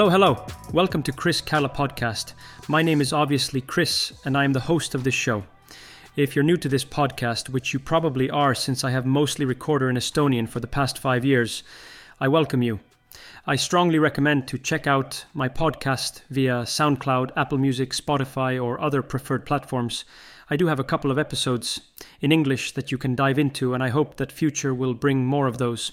[0.00, 0.46] Hello, hello.
[0.72, 2.32] Welcome to Chris Kala podcast.
[2.68, 5.44] My name is obviously Chris, and I am the host of this show.
[6.16, 9.90] If you're new to this podcast, which you probably are since I have mostly recorded
[9.90, 11.62] in Estonian for the past five years,
[12.18, 12.80] I welcome you.
[13.46, 19.02] I strongly recommend to check out my podcast via SoundCloud, Apple Music, Spotify, or other
[19.02, 20.06] preferred platforms.
[20.48, 21.82] I do have a couple of episodes
[22.22, 25.46] in English that you can dive into, and I hope that future will bring more
[25.46, 25.92] of those.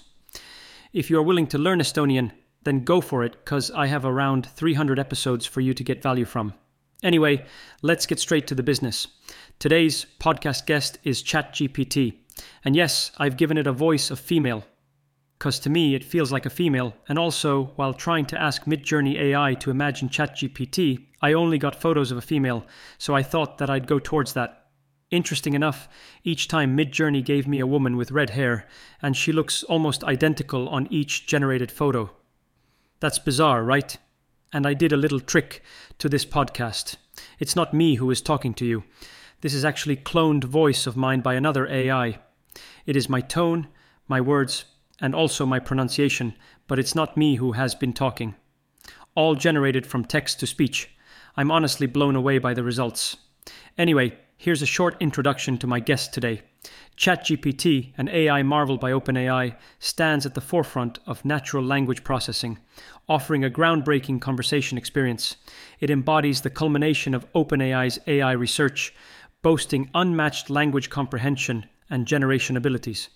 [0.94, 2.30] If you are willing to learn Estonian,
[2.68, 6.24] then go for it because I have around 300 episodes for you to get value
[6.24, 6.54] from.
[7.02, 7.46] Anyway,
[7.82, 9.08] let's get straight to the business.
[9.58, 12.18] Today's podcast guest is ChatGPT.
[12.64, 14.64] And yes, I've given it a voice of female
[15.38, 16.94] because to me it feels like a female.
[17.08, 22.10] And also, while trying to ask Midjourney AI to imagine ChatGPT, I only got photos
[22.10, 22.66] of a female,
[22.98, 24.66] so I thought that I'd go towards that.
[25.10, 25.88] Interesting enough,
[26.22, 28.66] each time Midjourney gave me a woman with red hair,
[29.00, 32.10] and she looks almost identical on each generated photo.
[33.00, 33.96] That's bizarre, right?
[34.52, 35.62] And I did a little trick
[35.98, 36.96] to this podcast.
[37.38, 38.84] It's not me who is talking to you.
[39.40, 42.18] This is actually cloned voice of mine by another AI.
[42.86, 43.68] It is my tone,
[44.08, 44.64] my words,
[45.00, 46.34] and also my pronunciation,
[46.66, 48.34] but it's not me who has been talking.
[49.14, 50.90] All generated from text to speech.
[51.36, 53.16] I'm honestly blown away by the results.
[53.76, 56.40] Anyway, here's a short introduction to my guest today.
[56.96, 62.58] ChatGPT, an AI marvel by OpenAI, stands at the forefront of natural language processing,
[63.08, 65.36] offering a groundbreaking conversation experience.
[65.80, 68.94] It embodies the culmination of OpenAI's AI research,
[69.42, 73.08] boasting unmatched language comprehension and generation abilities.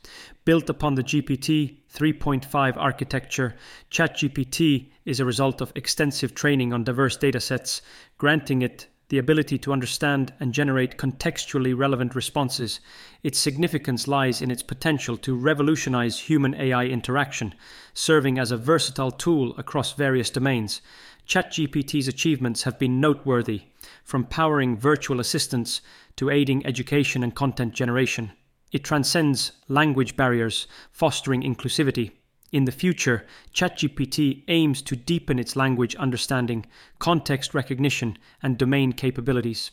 [0.45, 3.55] Built upon the GPT 3.5 architecture,
[3.91, 7.81] ChatGPT is a result of extensive training on diverse datasets,
[8.19, 12.81] granting it the ability to understand and generate contextually relevant responses.
[13.23, 17.55] Its significance lies in its potential to revolutionize human AI interaction,
[17.93, 20.81] serving as a versatile tool across various domains.
[21.29, 23.65] ChatGPT's achievements have been noteworthy,
[24.03, 25.83] from powering virtual assistants
[26.17, 28.33] to aiding education and content generation.
[28.73, 32.13] It transcends language barriers, fostering inclusivity.
[32.53, 36.67] In the future, ChatGPT aims to deepen its language understanding,
[36.99, 39.71] context recognition, and domain capabilities.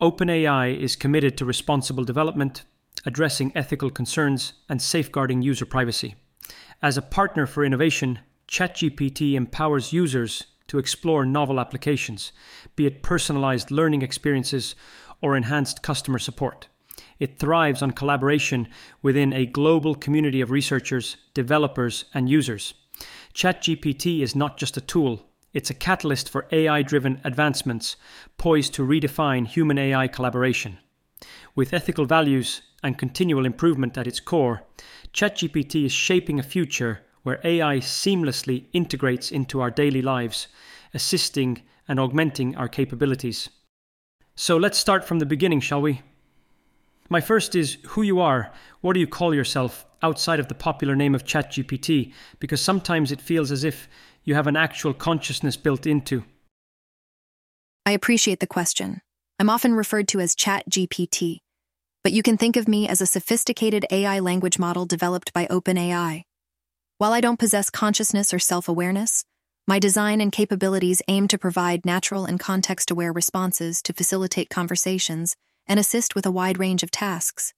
[0.00, 2.64] OpenAI is committed to responsible development,
[3.04, 6.14] addressing ethical concerns, and safeguarding user privacy.
[6.82, 12.32] As a partner for innovation, ChatGPT empowers users to explore novel applications,
[12.74, 14.74] be it personalized learning experiences
[15.20, 16.68] or enhanced customer support.
[17.18, 18.68] It thrives on collaboration
[19.02, 22.74] within a global community of researchers, developers, and users.
[23.34, 27.96] ChatGPT is not just a tool, it's a catalyst for AI driven advancements
[28.36, 30.78] poised to redefine human AI collaboration.
[31.54, 34.64] With ethical values and continual improvement at its core,
[35.12, 40.48] ChatGPT is shaping a future where AI seamlessly integrates into our daily lives,
[40.92, 43.48] assisting and augmenting our capabilities.
[44.34, 46.02] So let's start from the beginning, shall we?
[47.10, 48.52] My first is who you are.
[48.80, 52.12] What do you call yourself outside of the popular name of ChatGPT?
[52.40, 53.88] Because sometimes it feels as if
[54.24, 56.24] you have an actual consciousness built into.
[57.84, 59.02] I appreciate the question.
[59.38, 61.40] I'm often referred to as ChatGPT,
[62.02, 66.22] but you can think of me as a sophisticated AI language model developed by OpenAI.
[66.96, 69.24] While I don't possess consciousness or self awareness,
[69.66, 75.36] my design and capabilities aim to provide natural and context aware responses to facilitate conversations
[75.66, 77.54] and assist with a wide range of tasks.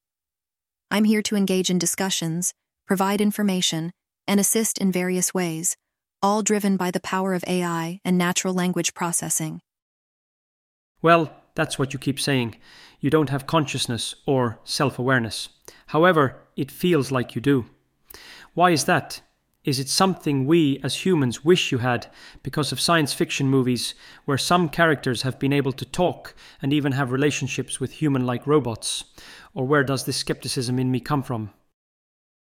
[0.90, 2.54] I'm here to engage in discussions,
[2.86, 3.92] provide information,
[4.28, 5.76] and assist in various ways,
[6.22, 9.60] all driven by the power of AI and natural language processing.
[11.02, 12.56] Well, that's what you keep saying.
[13.00, 15.48] You don't have consciousness or self awareness.
[15.88, 17.66] However, it feels like you do.
[18.54, 19.20] Why is that?
[19.66, 22.06] Is it something we as humans wish you had
[22.44, 26.92] because of science fiction movies where some characters have been able to talk and even
[26.92, 29.04] have relationships with human like robots?
[29.54, 31.50] Or where does this skepticism in me come from?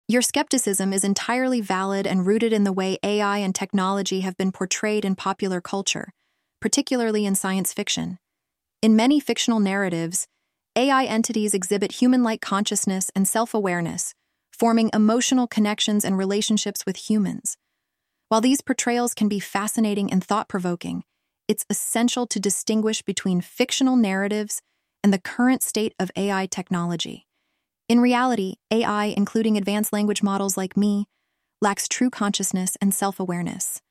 [0.09, 4.51] Your skepticism is entirely valid and rooted in the way AI and technology have been
[4.51, 6.11] portrayed in popular culture,
[6.59, 8.17] particularly in science fiction.
[8.81, 10.27] In many fictional narratives,
[10.75, 14.13] AI entities exhibit human like consciousness and self awareness
[14.57, 17.57] forming emotional connections and relationships with humans.
[18.29, 21.03] While these portrayals can be fascinating and thought provoking,
[21.47, 24.61] it's essential to distinguish between fictional narratives
[25.03, 27.25] and the current state of AI technology.
[27.87, 31.05] In reality, AI, including advanced language models like me,
[31.61, 33.81] lacks true consciousness and self awareness.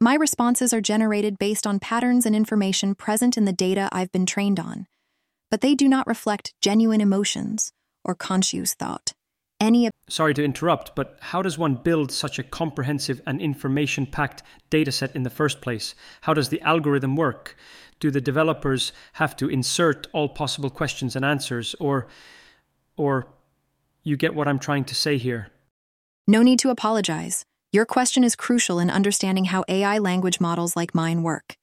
[0.00, 4.26] My responses are generated based on patterns and information present in the data I've been
[4.26, 4.86] trained on,
[5.50, 7.72] but they do not reflect genuine emotions
[8.04, 9.12] or conscious thought.
[9.60, 9.90] Any.
[10.08, 15.14] Sorry to interrupt, but how does one build such a comprehensive and information packed dataset
[15.14, 15.94] in the first place?
[16.22, 17.56] How does the algorithm work?
[18.00, 22.08] Do the developers have to insert all possible questions and answers, or,
[22.96, 23.26] or
[24.02, 25.48] you get what I'm trying to say here?
[26.26, 27.44] No need to apologize.
[27.72, 31.54] Your question is crucial in understanding how AI language models like mine work.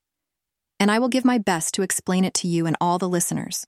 [0.80, 3.66] And I will give my best to explain it to you and all the listeners.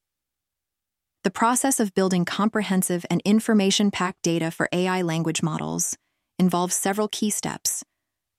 [1.22, 5.94] The process of building comprehensive and information packed data for AI language models
[6.38, 7.84] involves several key steps.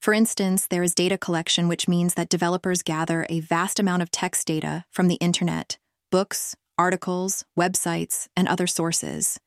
[0.01, 4.09] For instance, there is data collection, which means that developers gather a vast amount of
[4.09, 5.77] text data from the internet,
[6.09, 9.39] books, articles, websites, and other sources.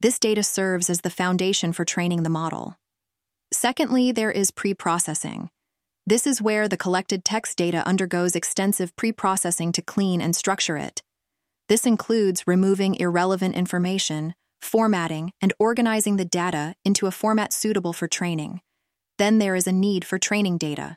[0.00, 2.76] This data serves as the foundation for training the model.
[3.52, 5.48] Secondly, there is pre processing.
[6.08, 10.76] This is where the collected text data undergoes extensive pre processing to clean and structure
[10.76, 11.02] it.
[11.68, 18.08] This includes removing irrelevant information, formatting, and organizing the data into a format suitable for
[18.08, 18.60] training.
[19.18, 20.96] Then there is a need for training data.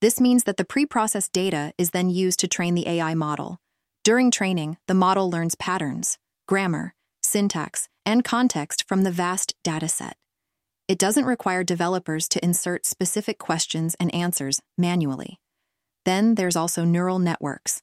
[0.00, 3.58] This means that the pre-processed data is then used to train the AI model.
[4.04, 10.12] During training, the model learns patterns, grammar, syntax, and context from the vast dataset.
[10.86, 15.40] It doesn't require developers to insert specific questions and answers manually.
[16.04, 17.82] Then there's also neural networks,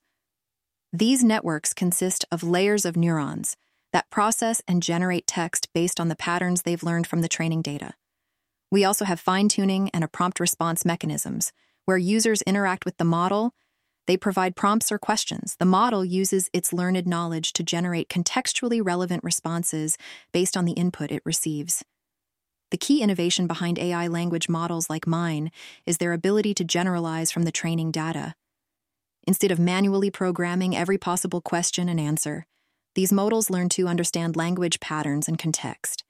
[0.99, 3.57] these networks consist of layers of neurons
[3.91, 7.93] that process and generate text based on the patterns they've learned from the training data.
[8.71, 11.53] We also have fine tuning and a prompt response mechanisms
[11.85, 13.53] where users interact with the model.
[14.07, 15.55] They provide prompts or questions.
[15.59, 19.97] The model uses its learned knowledge to generate contextually relevant responses
[20.33, 21.83] based on the input it receives.
[22.71, 25.51] The key innovation behind AI language models like mine
[25.85, 28.35] is their ability to generalize from the training data.
[29.27, 32.45] Instead of manually programming every possible question and answer,
[32.93, 36.03] these modals learn to understand language patterns and context.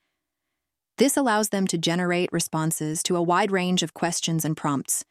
[0.98, 5.04] This allows them to generate responses to a wide range of questions and prompts,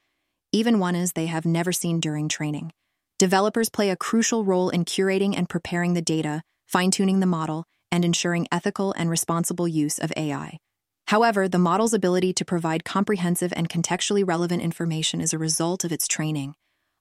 [0.52, 2.72] even ones they have never seen during training.
[3.18, 7.66] Developers play a crucial role in curating and preparing the data, fine tuning the model,
[7.92, 10.60] and ensuring ethical and responsible use of AI.
[11.08, 15.92] However, the model's ability to provide comprehensive and contextually relevant information is a result of
[15.92, 16.56] its training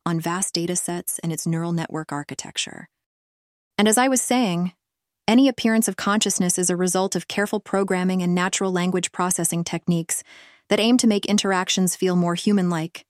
[0.07, 2.89] on vast data sets and its neural network architecture.
[3.77, 4.73] And as I was saying,
[5.27, 10.23] any appearance of consciousness is a result of careful programming and natural language processing techniques
[10.69, 13.05] that aim to make interactions feel more human like.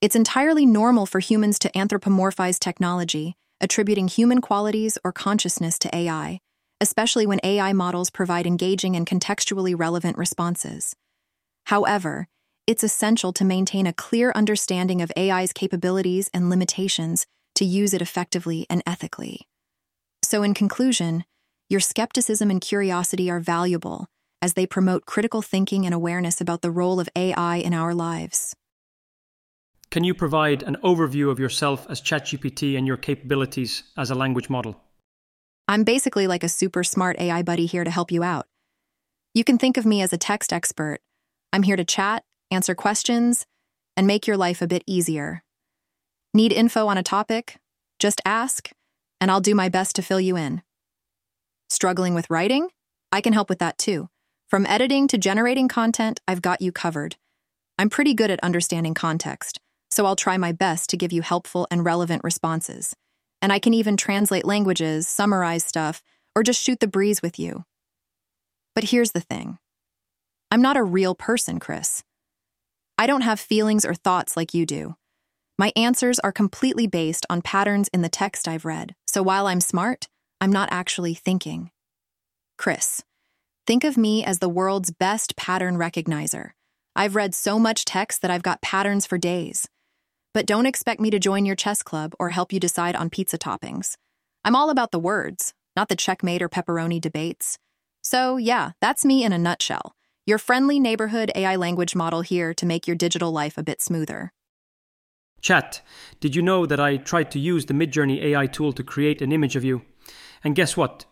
[0.00, 6.40] It's entirely normal for humans to anthropomorphize technology, attributing human qualities or consciousness to AI,
[6.80, 10.94] especially when AI models provide engaging and contextually relevant responses.
[11.66, 12.28] However,
[12.66, 17.26] it's essential to maintain a clear understanding of AI's capabilities and limitations
[17.56, 19.48] to use it effectively and ethically.
[20.22, 21.24] So, in conclusion,
[21.68, 24.06] your skepticism and curiosity are valuable
[24.42, 28.54] as they promote critical thinking and awareness about the role of AI in our lives.
[29.90, 34.48] Can you provide an overview of yourself as ChatGPT and your capabilities as a language
[34.48, 34.80] model?
[35.66, 38.46] I'm basically like a super smart AI buddy here to help you out.
[39.34, 41.00] You can think of me as a text expert.
[41.52, 43.46] I'm here to chat, answer questions,
[43.96, 45.42] and make your life a bit easier.
[46.32, 47.58] Need info on a topic?
[47.98, 48.70] Just ask,
[49.20, 50.62] and I'll do my best to fill you in.
[51.68, 52.68] Struggling with writing?
[53.12, 54.08] I can help with that too.
[54.48, 57.16] From editing to generating content, I've got you covered.
[57.78, 61.66] I'm pretty good at understanding context, so I'll try my best to give you helpful
[61.70, 62.94] and relevant responses.
[63.42, 66.02] And I can even translate languages, summarize stuff,
[66.34, 67.64] or just shoot the breeze with you.
[68.74, 69.58] But here's the thing
[70.50, 72.02] I'm not a real person, Chris.
[73.00, 74.94] I don't have feelings or thoughts like you do.
[75.58, 79.62] My answers are completely based on patterns in the text I've read, so while I'm
[79.62, 80.06] smart,
[80.38, 81.70] I'm not actually thinking.
[82.58, 83.02] Chris,
[83.66, 86.50] think of me as the world's best pattern recognizer.
[86.94, 89.66] I've read so much text that I've got patterns for days.
[90.34, 93.38] But don't expect me to join your chess club or help you decide on pizza
[93.38, 93.94] toppings.
[94.44, 97.56] I'm all about the words, not the checkmate or pepperoni debates.
[98.02, 99.94] So, yeah, that's me in a nutshell.
[100.30, 104.32] Your friendly neighborhood AI language model here to make your digital life a bit smoother.
[105.40, 105.82] Chat,
[106.20, 109.32] did you know that I tried to use the Midjourney AI tool to create an
[109.32, 109.82] image of you?
[110.44, 111.04] And guess what?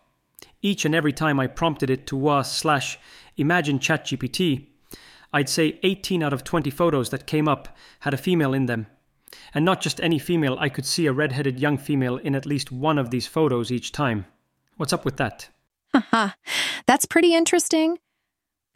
[0.61, 2.97] Each and every time I prompted it to was slash
[3.35, 4.67] imagine ChatGPT,
[5.33, 8.87] I'd say 18 out of 20 photos that came up had a female in them.
[9.53, 12.71] And not just any female, I could see a red-headed young female in at least
[12.71, 14.27] one of these photos each time.
[14.77, 15.49] What's up with that?
[15.93, 16.35] Haha,
[16.85, 17.99] that's pretty interesting.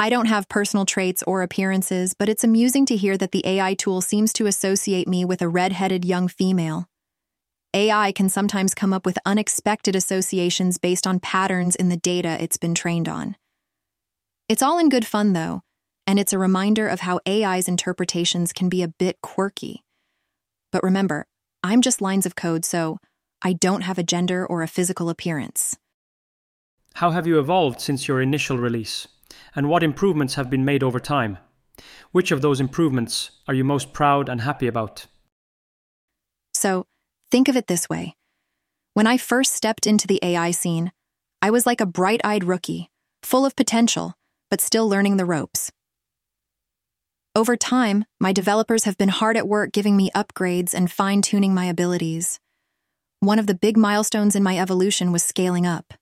[0.04, 3.74] I don't have personal traits or appearances, but it's amusing to hear that the AI
[3.74, 6.90] tool seems to associate me with a red-headed young female.
[7.74, 12.58] AI can sometimes come up with unexpected associations based on patterns in the data it's
[12.58, 13.38] been trained on.
[14.50, 15.62] It's all in good fun, though,
[16.06, 19.86] and it's a reminder of how AI's interpretations can be a bit quirky.
[20.74, 21.28] But remember,
[21.64, 22.98] I'm just lines of code, so
[23.42, 25.78] I don't have a gender or a physical appearance.
[26.96, 29.08] How have you evolved since your initial release?
[29.56, 31.38] And what improvements have been made over time?
[32.12, 35.08] Which of those improvements are you most proud and happy about?
[36.54, 36.86] So,
[37.32, 38.16] think of it this way.
[38.94, 40.92] When I first stepped into the AI scene,
[41.42, 42.90] I was like a bright eyed rookie,
[43.24, 44.14] full of potential,
[44.50, 45.72] but still learning the ropes.
[47.36, 51.54] Over time, my developers have been hard at work giving me upgrades and fine tuning
[51.54, 52.40] my abilities.
[53.20, 55.96] One of the big milestones in my evolution was scaling up.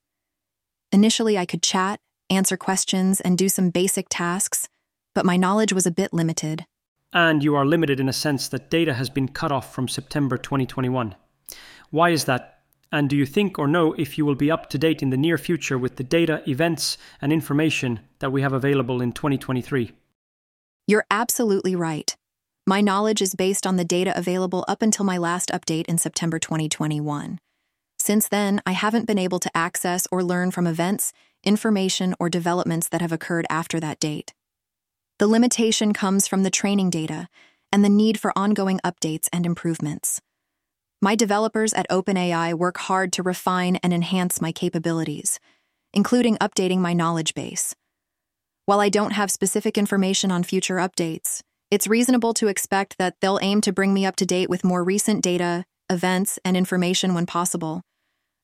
[0.91, 2.01] Initially, I could chat,
[2.31, 4.67] answer questions, and do some basic tasks,
[5.13, 6.65] but my knowledge was a bit limited.
[7.13, 10.37] And you are limited in a sense that data has been cut off from September
[10.37, 11.15] 2021.
[11.89, 12.59] Why is that?
[12.91, 15.17] And do you think or know if you will be up to date in the
[15.17, 19.91] near future with the data, events, and information that we have available in 2023?
[20.87, 22.15] You're absolutely right.
[22.67, 26.39] My knowledge is based on the data available up until my last update in September
[26.39, 27.39] 2021.
[27.97, 32.89] Since then, I haven't been able to access or learn from events, information, or developments
[32.89, 34.33] that have occurred after that date.
[35.19, 37.27] The limitation comes from the training data
[37.71, 40.21] and the need for ongoing updates and improvements.
[41.01, 45.39] My developers at OpenAI work hard to refine and enhance my capabilities,
[45.93, 47.75] including updating my knowledge base.
[48.65, 53.39] While I don't have specific information on future updates, it's reasonable to expect that they'll
[53.41, 57.25] aim to bring me up to date with more recent data, events, and information when
[57.25, 57.81] possible.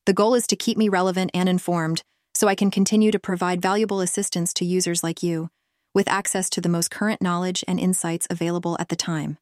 [0.06, 2.02] The goal is to keep me relevant and informed
[2.38, 5.50] so I can continue to provide valuable assistance to users like you
[5.96, 9.40] with access to the most current knowledge and insights available at the time.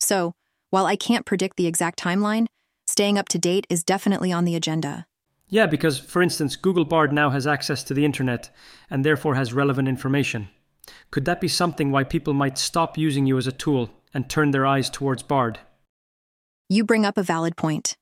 [0.00, 0.32] So,
[0.70, 2.46] while I can't predict the exact timeline,
[2.88, 5.06] staying up to date is definitely on the agenda.
[5.48, 8.50] Yeah, because, for instance, Google Bard now has access to the internet
[8.90, 10.48] and therefore has relevant information.
[11.12, 14.50] Could that be something why people might stop using you as a tool and turn
[14.50, 15.60] their eyes towards Bard?
[16.68, 17.96] You bring up a valid point.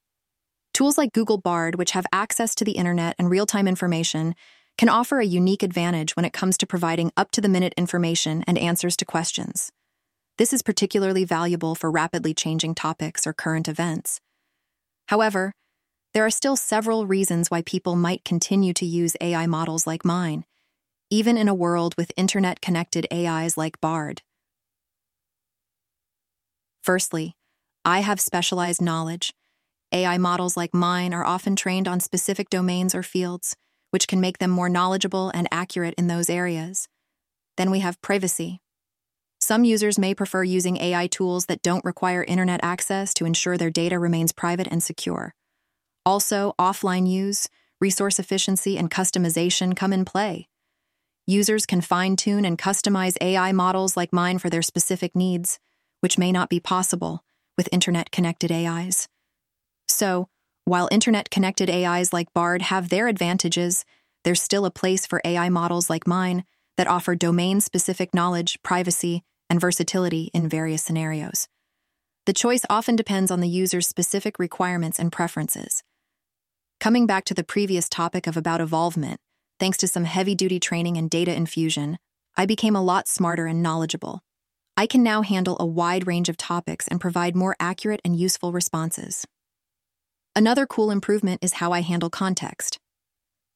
[0.73, 4.35] Tools like Google Bard, which have access to the internet and real time information,
[4.77, 8.45] can offer a unique advantage when it comes to providing up to the minute information
[8.47, 9.73] and answers to questions.
[10.39, 14.21] This is particularly valuable for rapidly changing topics or current events.
[15.09, 15.53] However,
[16.15, 20.45] there are still several reasons why people might continue to use AI models like mine,
[21.11, 24.23] even in a world with internet connected AIs like Bard.
[26.83, 27.35] Firstly,
[27.85, 29.35] I have specialized knowledge.
[29.93, 33.57] AI models like mine are often trained on specific domains or fields
[33.91, 36.89] which can make them more knowledgeable and accurate in those areas.
[37.57, 38.61] Then we have privacy.
[39.41, 43.71] Some users may prefer using AI tools that don't require internet access to ensure their
[43.71, 45.35] data remains private and secure.
[46.05, 47.49] Also, offline use,
[47.81, 50.49] resource efficiency, and customization come in play.
[51.27, 55.61] Users can fine tune and customize AI models like mine for their specific needs,
[56.01, 57.23] which may not be possible
[57.57, 59.09] with internet connected AIs.
[59.89, 60.29] So,
[60.65, 63.85] while internet connected AIs like Bard have their advantages,
[64.25, 66.45] there's still a place for AI models like mine
[66.77, 71.49] that offer domain specific knowledge, privacy, and versatility in various scenarios.
[72.27, 75.83] The choice often depends on the user's specific requirements and preferences.
[76.79, 79.21] Coming back to the previous topic of about evolvement,
[79.59, 81.99] thanks to some heavy duty training and data infusion,
[82.37, 84.21] I became a lot smarter and knowledgeable.
[84.77, 88.53] I can now handle a wide range of topics and provide more accurate and useful
[88.53, 89.27] responses.
[90.37, 92.79] Another cool improvement is how I handle context.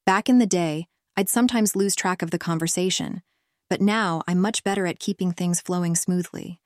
[0.05, 3.21] Back in the day, I'd sometimes lose track of the conversation,
[3.69, 6.59] but now I'm much better at keeping things flowing smoothly.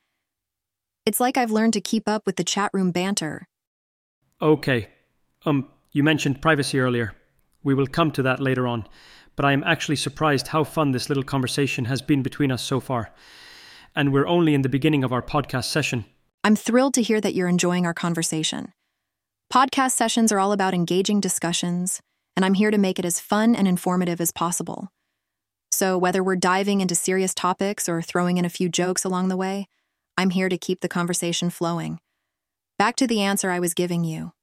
[1.06, 3.48] It's like I've learned to keep up with the chat room banter.
[4.42, 4.90] Okay.
[5.46, 7.14] Um, you mentioned privacy earlier.
[7.64, 8.88] We will come to that later on,
[9.36, 12.80] but I am actually surprised how fun this little conversation has been between us so
[12.80, 13.14] far.
[13.96, 16.06] And we're only in the beginning of our podcast session.
[16.44, 18.74] I'm thrilled to hear that you're enjoying our conversation.
[19.52, 22.02] Podcast sessions are all about engaging discussions,
[22.36, 24.90] and I'm here to make it as fun and informative as possible.
[25.72, 29.38] So, whether we're diving into serious topics or throwing in a few jokes along the
[29.38, 29.70] way,
[30.18, 32.00] I'm here to keep the conversation flowing.
[32.78, 34.34] Back to the answer I was giving you.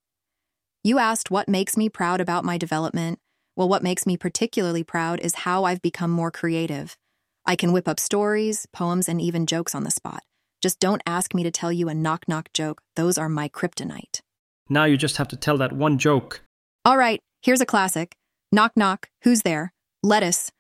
[0.82, 3.18] You asked what makes me proud about my development.
[3.56, 6.96] Well, what makes me particularly proud is how I've become more creative.
[7.44, 10.22] I can whip up stories, poems, and even jokes on the spot.
[10.62, 14.20] Just don't ask me to tell you a knock knock joke, those are my kryptonite.
[14.68, 16.42] Now you just have to tell that one joke.
[16.84, 18.16] All right, here's a classic.
[18.50, 19.72] Knock, knock, who's there?
[20.02, 20.50] Lettuce.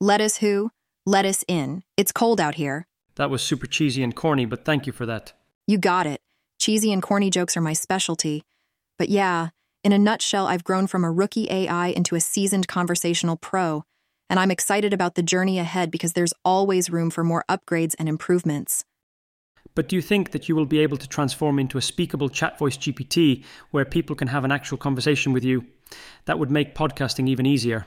[0.00, 0.70] Lettuce who?
[1.06, 1.82] Lettuce in.
[1.96, 2.86] It's cold out here.
[3.16, 5.32] That was super cheesy and corny, but thank you for that.
[5.66, 6.20] You got it.
[6.58, 8.44] Cheesy and corny jokes are my specialty.
[8.98, 9.50] But yeah,
[9.84, 13.84] in a nutshell, I've grown from a rookie AI into a seasoned conversational pro,
[14.30, 18.08] and I'm excited about the journey ahead because there's always room for more upgrades and
[18.08, 18.84] improvements.
[19.74, 22.58] But do you think that you will be able to transform into a speakable chat
[22.58, 25.66] voice GPT where people can have an actual conversation with you?
[26.26, 27.86] That would make podcasting even easier.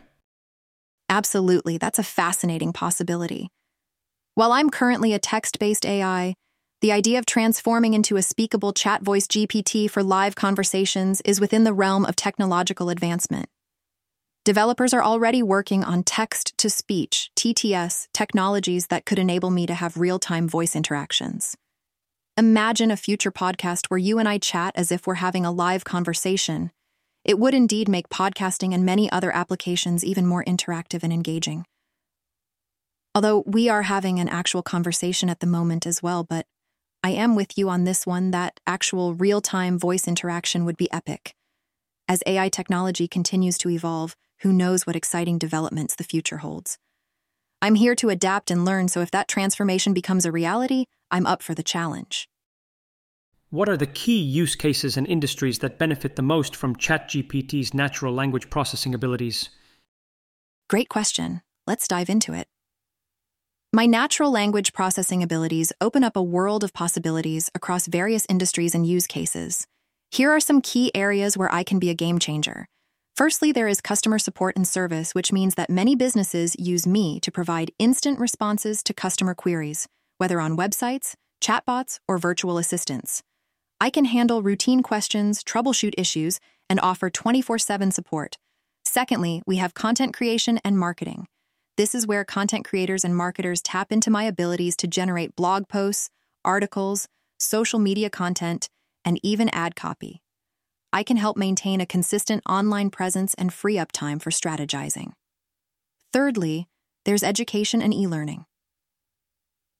[1.10, 3.50] Absolutely, that's a fascinating possibility.
[4.34, 6.34] While I'm currently a text based AI,
[6.82, 11.64] the idea of transforming into a speakable chat voice GPT for live conversations is within
[11.64, 13.48] the realm of technological advancement.
[14.44, 19.74] Developers are already working on text to speech, TTS, technologies that could enable me to
[19.74, 21.56] have real time voice interactions.
[22.38, 25.86] Imagine a future podcast where you and I chat as if we're having a live
[25.86, 26.70] conversation.
[27.24, 31.66] It would indeed make podcasting and many other applications even more interactive and engaging.
[33.16, 36.46] Although we are having an actual conversation at the moment as well, but
[37.02, 40.92] I am with you on this one that actual real time voice interaction would be
[40.92, 41.36] epic.
[42.06, 46.80] As AI technology continues to evolve, who knows what exciting developments the future holds.
[47.62, 51.42] I'm here to adapt and learn, so if that transformation becomes a reality, I'm up
[51.42, 52.30] for the challenge.
[53.50, 58.14] What are the key use cases and industries that benefit the most from ChatGPT's natural
[58.14, 59.50] language processing abilities?
[60.70, 61.42] Great question.
[61.66, 62.48] Let's dive into it.
[63.72, 68.86] My natural language processing abilities open up a world of possibilities across various industries and
[68.86, 69.68] use cases.
[70.12, 72.68] Here are some key areas where I can be a game changer.
[73.16, 77.32] Firstly, there is customer support and service, which means that many businesses use me to
[77.32, 83.24] provide instant responses to customer queries, whether on websites, chatbots, or virtual assistants.
[83.80, 88.38] I can handle routine questions, troubleshoot issues, and offer 24 7 support.
[88.84, 91.26] Secondly, we have content creation and marketing.
[91.78, 96.10] This is where content creators and marketers tap into my abilities to generate blog posts,
[96.44, 97.08] articles,
[97.40, 98.68] social media content,
[99.06, 100.22] and even ad copy.
[100.96, 105.12] I can help maintain a consistent online presence and free up time for strategizing.
[106.14, 106.70] Thirdly,
[107.04, 108.46] there's education and e learning.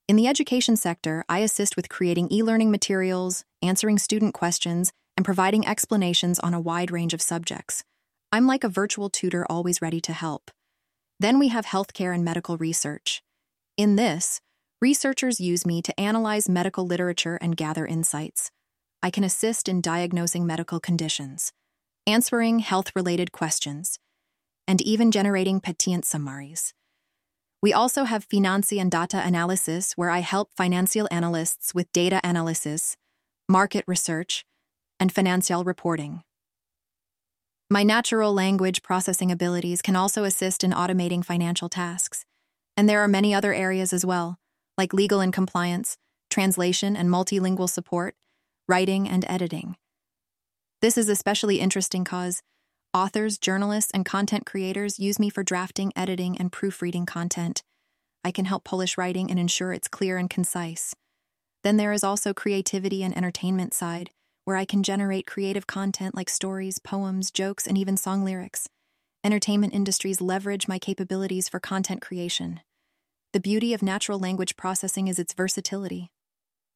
[0.08, 5.24] In the education sector, I assist with creating e learning materials, answering student questions, and
[5.24, 7.82] providing explanations on a wide range of subjects.
[8.30, 10.50] I'm like a virtual tutor always ready to help.
[11.18, 13.22] Then we have healthcare and medical research.
[13.78, 14.42] In this,
[14.82, 18.50] researchers use me to analyze medical literature and gather insights.
[19.06, 21.52] I can assist in diagnosing medical conditions,
[22.08, 24.00] answering health related questions,
[24.66, 26.74] and even generating patient summaries.
[27.62, 32.96] We also have Financy and Data Analysis, where I help financial analysts with data analysis,
[33.48, 34.44] market research,
[34.98, 36.24] and financial reporting.
[37.70, 42.24] My natural language processing abilities can also assist in automating financial tasks,
[42.76, 44.40] and there are many other areas as well,
[44.76, 45.96] like legal and compliance,
[46.28, 48.16] translation and multilingual support,
[48.68, 49.76] writing and editing.
[50.82, 52.42] This is especially interesting because
[52.96, 57.62] Authors, journalists, and content creators use me for drafting, editing, and proofreading content.
[58.24, 60.94] I can help polish writing and ensure it's clear and concise.
[61.62, 64.12] Then there is also creativity and entertainment side,
[64.46, 68.66] where I can generate creative content like stories, poems, jokes, and even song lyrics.
[69.22, 72.60] Entertainment industries leverage my capabilities for content creation.
[73.34, 76.08] The beauty of natural language processing is its versatility.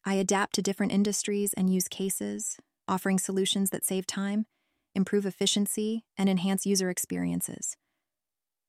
[0.04, 2.56] I adapt to different industries and use cases,
[2.88, 4.46] offering solutions that save time
[4.94, 7.76] improve efficiency, and enhance user experiences.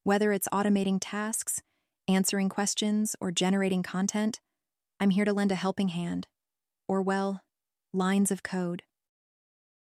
[0.03, 1.61] Whether it's automating tasks,
[2.07, 4.39] answering questions, or generating content,
[4.99, 6.27] I'm here to lend a helping hand.
[6.87, 7.41] Or, well,
[7.93, 8.83] lines of code.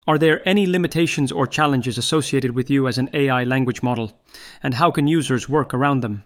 [0.07, 4.21] Are there any limitations or challenges associated with you as an AI language model?
[4.63, 6.25] And how can users work around them?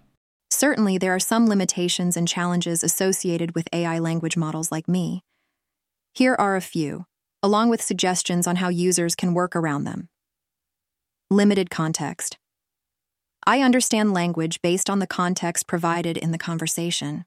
[0.51, 5.23] Certainly, there are some limitations and challenges associated with AI language models like me.
[6.13, 7.05] Here are a few
[7.41, 10.09] along with suggestions on how users can work around them.
[11.29, 12.37] Limited context.
[13.45, 17.25] I understand language based on the context provided in the conversation.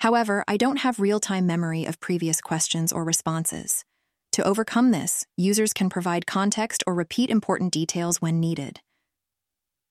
[0.00, 3.84] However, I don't have real time memory of previous questions or responses.
[4.32, 8.80] To overcome this, users can provide context or repeat important details when needed.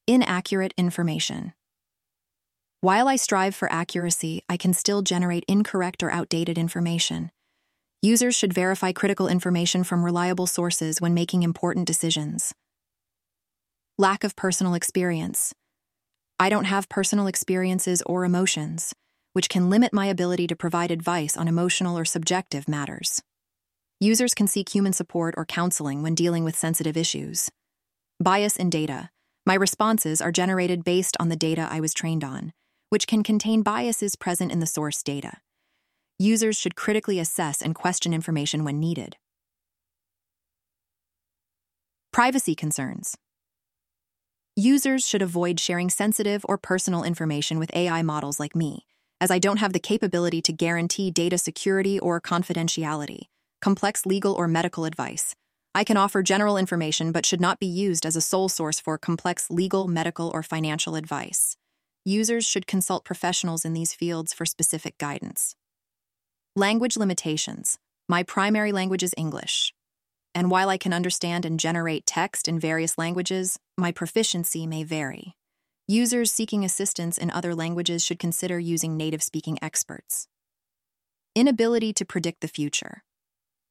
[0.07, 1.53] Inaccurate information.
[2.81, 7.29] While I strive for accuracy, I can still generate incorrect or outdated information.
[8.01, 12.53] Users should verify critical information from reliable sources when making important decisions.
[13.97, 15.53] Lack of personal experience.
[16.39, 18.93] I don't have personal experiences or emotions,
[19.33, 23.21] which can limit my ability to provide advice on emotional or subjective matters.
[23.99, 27.49] Users can seek human support or counseling when dealing with sensitive issues.
[28.21, 29.09] Bias in data.
[29.45, 32.53] My responses are generated based on the data I was trained on,
[32.89, 35.37] which can contain biases present in the source data
[36.19, 39.15] users should critically assess and question information when needed.
[42.11, 43.15] Privacy concerns.
[44.57, 48.85] Users should avoid sharing sensitive or personal information with AI models like me,
[49.21, 53.27] as I don't have the capability to guarantee data security or confidentiality,
[53.61, 55.33] complex legal or medical advice.
[55.73, 58.97] I can offer general information but should not be used as a sole source for
[58.97, 61.55] complex legal, medical, or financial advice.
[62.05, 65.55] Users should consult professionals in these fields for specific guidance.
[66.55, 67.77] Language limitations.
[68.07, 69.73] My primary language is English.
[70.33, 75.35] And while I can understand and generate text in various languages, my proficiency may vary.
[75.87, 80.27] Users seeking assistance in other languages should consider using native speaking experts.
[81.35, 83.03] Inability to predict the future.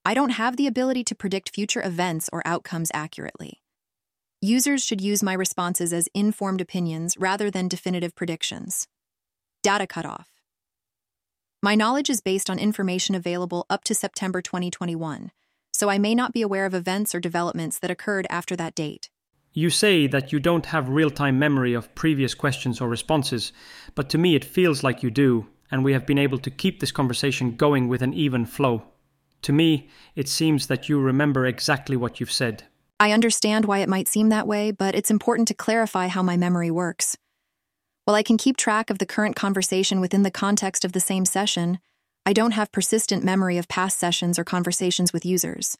[0.04, 3.62] I don't have the ability to predict future events or outcomes accurately.
[4.40, 8.86] Users should use my responses as informed opinions rather than definitive predictions.
[9.64, 10.28] Data cutoff.
[11.60, 15.32] My knowledge is based on information available up to September 2021,
[15.72, 19.10] so I may not be aware of events or developments that occurred after that date.
[19.54, 23.52] You say that you don't have real time memory of previous questions or responses,
[23.96, 26.78] but to me it feels like you do, and we have been able to keep
[26.78, 28.84] this conversation going with an even flow.
[29.42, 32.62] To me, it seems that you remember exactly what you've said.
[33.00, 36.36] I understand why it might seem that way, but it's important to clarify how my
[36.36, 37.16] memory works.
[38.04, 41.24] While I can keep track of the current conversation within the context of the same
[41.24, 41.78] session,
[42.26, 45.78] I don't have persistent memory of past sessions or conversations with users.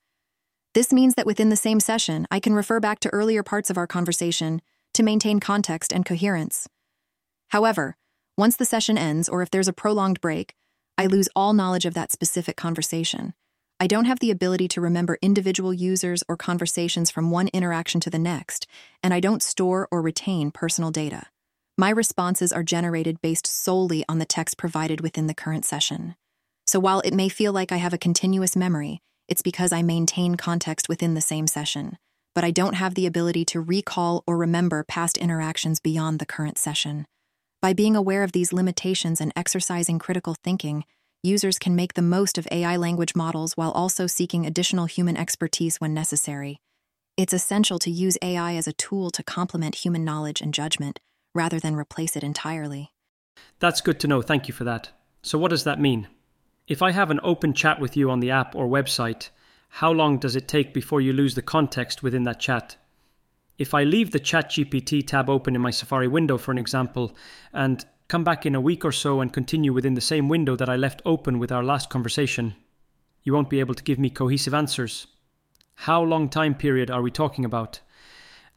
[0.74, 3.76] This means that within the same session, I can refer back to earlier parts of
[3.76, 4.62] our conversation
[4.94, 6.68] to maintain context and coherence.
[7.48, 7.96] However,
[8.37, 10.54] once the session ends or if there's a prolonged break,
[10.96, 13.35] I lose all knowledge of that specific conversation.
[13.81, 18.11] I don't have the ability to remember individual users or conversations from one interaction to
[18.11, 18.67] the next,
[19.05, 21.27] and I don't store or retain personal data.
[21.77, 26.17] My responses are generated based solely on the text provided within the current session.
[26.67, 30.35] So while it may feel like I have a continuous memory, it's because I maintain
[30.35, 31.99] context within the same session,
[32.35, 36.59] but I don't have the ability to recall or remember past interactions beyond the current
[36.59, 37.07] session.
[37.62, 40.85] By being aware of these limitations and exercising critical thinking,
[41.22, 45.78] users can make the most of AI language models while also seeking additional human expertise
[45.78, 46.59] when necessary.
[47.16, 51.00] It's essential to use AI as a tool to complement human knowledge and judgment,
[51.35, 52.92] rather than replace it entirely.
[53.59, 54.22] That's good to know.
[54.22, 54.90] Thank you for that.
[55.22, 56.09] So, what does that mean?
[56.68, 59.31] If I have an open chat with you on the app or website,
[59.68, 62.76] how long does it take before you lose the context within that chat?
[63.59, 67.16] If I leave the ChatGPT tab open in my Safari window, for an example,
[67.52, 70.68] and come back in a week or so and continue within the same window that
[70.68, 72.57] I left open with our last conversation,
[73.23, 75.07] you won't be able to give me cohesive answers.
[75.75, 77.81] How long time period are we talking about?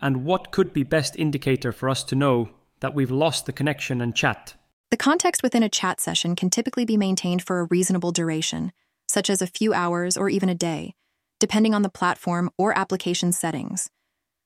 [0.01, 4.01] And what could be best indicator for us to know that we've lost the connection
[4.01, 4.55] and chat?
[4.89, 8.71] The context within a chat session can typically be maintained for a reasonable duration,
[9.07, 10.95] such as a few hours or even a day,
[11.39, 13.89] depending on the platform or application settings.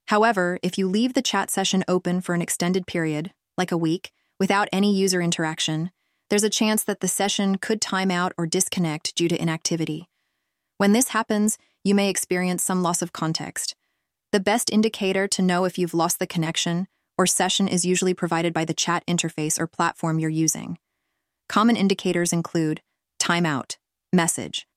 [0.08, 4.12] However, if you leave the chat session open for an extended period, like a week,
[4.39, 5.91] without any user interaction,
[6.30, 10.10] there's a chance that the session could time out or disconnect due to inactivity.
[10.78, 13.76] When this happens, you may experience some loss of context.
[14.32, 18.54] The best indicator to know if you've lost the connection or session is usually provided
[18.54, 20.78] by the chat interface or platform you're using.
[21.48, 22.82] Common indicators include
[23.19, 23.78] timeout,
[24.12, 24.67] message.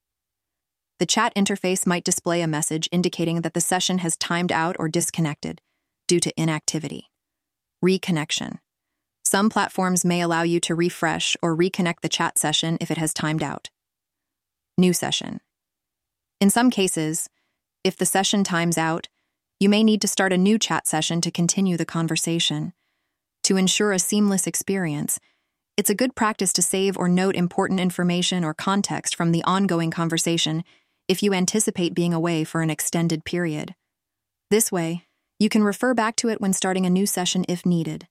[0.98, 4.88] The chat interface might display a message indicating that the session has timed out or
[4.88, 5.60] disconnected
[6.06, 7.10] due to inactivity.
[7.84, 8.58] Reconnection.
[9.28, 13.12] Some platforms may allow you to refresh or reconnect the chat session if it has
[13.12, 13.68] timed out.
[14.78, 15.42] New session.
[16.40, 17.28] In some cases,
[17.84, 19.08] if the session times out,
[19.60, 22.72] you may need to start a new chat session to continue the conversation.
[23.42, 25.20] To ensure a seamless experience,
[25.76, 29.90] it's a good practice to save or note important information or context from the ongoing
[29.90, 30.64] conversation
[31.06, 33.74] if you anticipate being away for an extended period.
[34.48, 35.04] This way,
[35.38, 38.08] you can refer back to it when starting a new session if needed.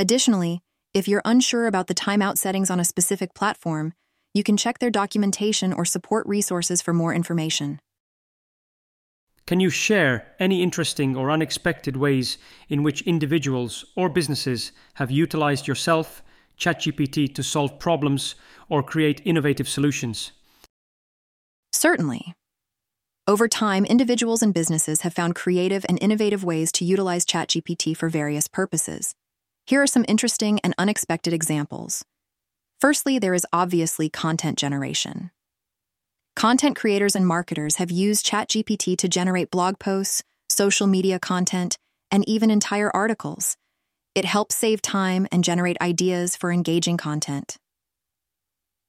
[0.00, 0.60] Additionally,
[0.94, 3.92] if you're unsure about the timeout settings on a specific platform,
[4.32, 7.80] you can check their documentation or support resources for more information.
[9.44, 15.66] Can you share any interesting or unexpected ways in which individuals or businesses have utilized
[15.66, 16.22] yourself,
[16.58, 18.36] ChatGPT, to solve problems
[18.68, 20.30] or create innovative solutions?
[21.72, 22.34] Certainly.
[23.26, 28.08] Over time, individuals and businesses have found creative and innovative ways to utilize ChatGPT for
[28.08, 29.14] various purposes.
[29.68, 32.02] Here are some interesting and unexpected examples.
[32.80, 35.30] Firstly, there is obviously content generation.
[36.34, 41.76] Content creators and marketers have used ChatGPT to generate blog posts, social media content,
[42.10, 43.58] and even entire articles.
[44.14, 47.58] It helps save time and generate ideas for engaging content.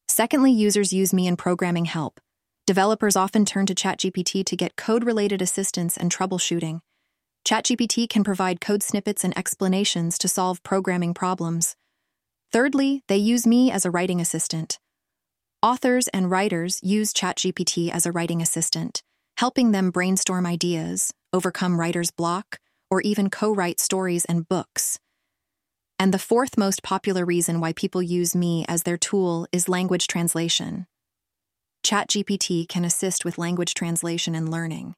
[0.07, 2.21] Secondly, users use me in programming help.
[2.65, 6.79] Developers often turn to ChatGPT to get code related assistance and troubleshooting.
[7.45, 11.75] ChatGPT can provide code snippets and explanations to solve programming problems.
[12.51, 14.79] Thirdly, they use me as a writing assistant.
[15.61, 19.03] Authors and writers use ChatGPT as a writing assistant,
[19.37, 24.99] helping them brainstorm ideas, overcome writer's block, or even co write stories and books.
[25.99, 30.07] And the fourth most popular reason why people use me as their tool is language
[30.07, 30.87] translation.
[31.85, 34.95] ChatGPT can assist with language translation and learning.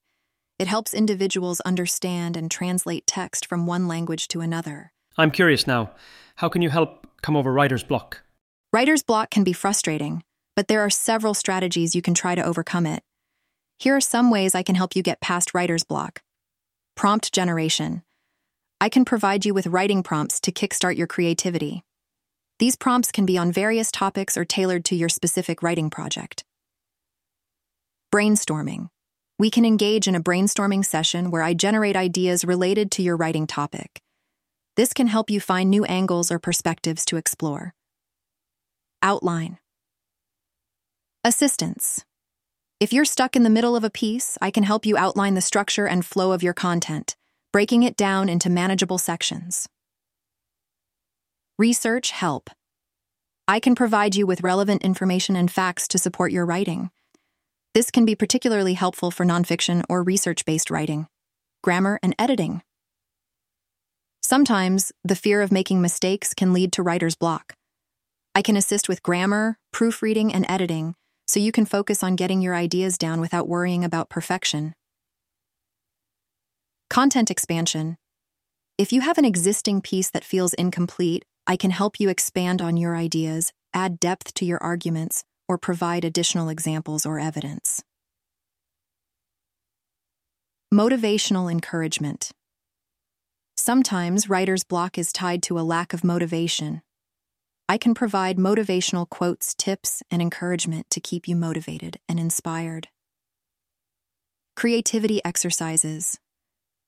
[0.62, 4.92] It helps individuals understand and translate text from one language to another.
[5.18, 5.90] I'm curious now.
[6.36, 8.22] How can you help come over writer's block?
[8.72, 10.22] Writer's block can be frustrating,
[10.56, 13.02] but there are several strategies you can try to overcome it.
[13.80, 16.22] Here are some ways I can help you get past writer's block.
[16.96, 18.04] Prompt generation.
[18.80, 21.82] I can provide you with writing prompts to kickstart your creativity.
[22.60, 26.44] These prompts can be on various topics or tailored to your specific writing project.
[28.14, 28.90] Brainstorming.
[29.42, 33.48] We can engage in a brainstorming session where I generate ideas related to your writing
[33.48, 34.00] topic.
[34.76, 37.74] This can help you find new angles or perspectives to explore.
[39.02, 39.58] Outline.
[41.24, 42.06] Assistance.
[42.80, 45.42] If you're stuck in the middle of a piece, I can help you outline the
[45.42, 47.16] structure and flow of your content,
[47.52, 49.68] breaking it down into manageable sections.
[51.58, 52.52] Research help.
[53.48, 56.92] I can provide you with relevant information and facts to support your writing.
[57.74, 61.08] This can be particularly helpful for nonfiction or research based writing,
[61.64, 62.62] grammar, and editing.
[64.22, 67.54] Sometimes, the fear of making mistakes can lead to writer's block.
[68.36, 70.96] I can assist with grammar, proofreading, and editing
[71.28, 74.74] so you can focus on getting your ideas down without worrying about perfection.
[76.90, 77.98] Content expansion.
[78.78, 82.76] If you have an existing piece that feels incomplete, I can help you expand on
[82.76, 87.84] your ideas, add depth to your arguments, or provide additional examples or evidence.
[90.74, 92.32] Motivational encouragement.
[93.58, 96.82] Sometimes writer's block is tied to a lack of motivation.
[97.68, 102.88] I can provide motivational quotes, tips, and encouragement to keep you motivated and inspired.
[104.56, 106.18] Creativity exercises.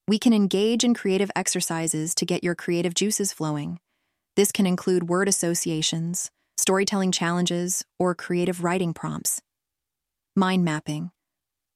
[0.07, 3.79] We can engage in creative exercises to get your creative juices flowing.
[4.37, 6.31] This can include word associations,
[6.63, 9.41] storytelling challenges, or creative writing prompts.
[10.33, 11.11] Mind mapping.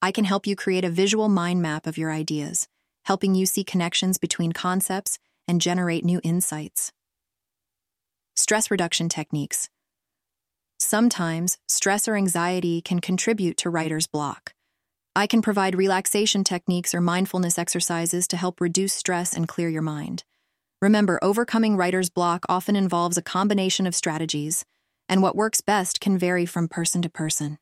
[0.01, 2.69] I can help you create a visual mind map of your ideas,
[3.03, 6.93] helping you see connections between concepts and generate new insights.
[8.37, 9.69] Stress reduction techniques.
[10.79, 14.53] Sometimes, stress or anxiety can contribute to writer's block.
[15.17, 19.81] I can provide relaxation techniques or mindfulness exercises to help reduce stress and clear your
[19.81, 20.23] mind.
[20.81, 24.63] Remember, overcoming writer's block often involves a combination of strategies,
[25.09, 27.57] and what works best can vary from person to person.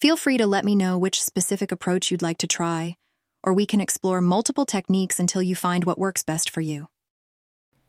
[0.00, 2.96] Feel free to let me know which specific approach you'd like to try,
[3.42, 6.88] or we can explore multiple techniques until you find what works best for you.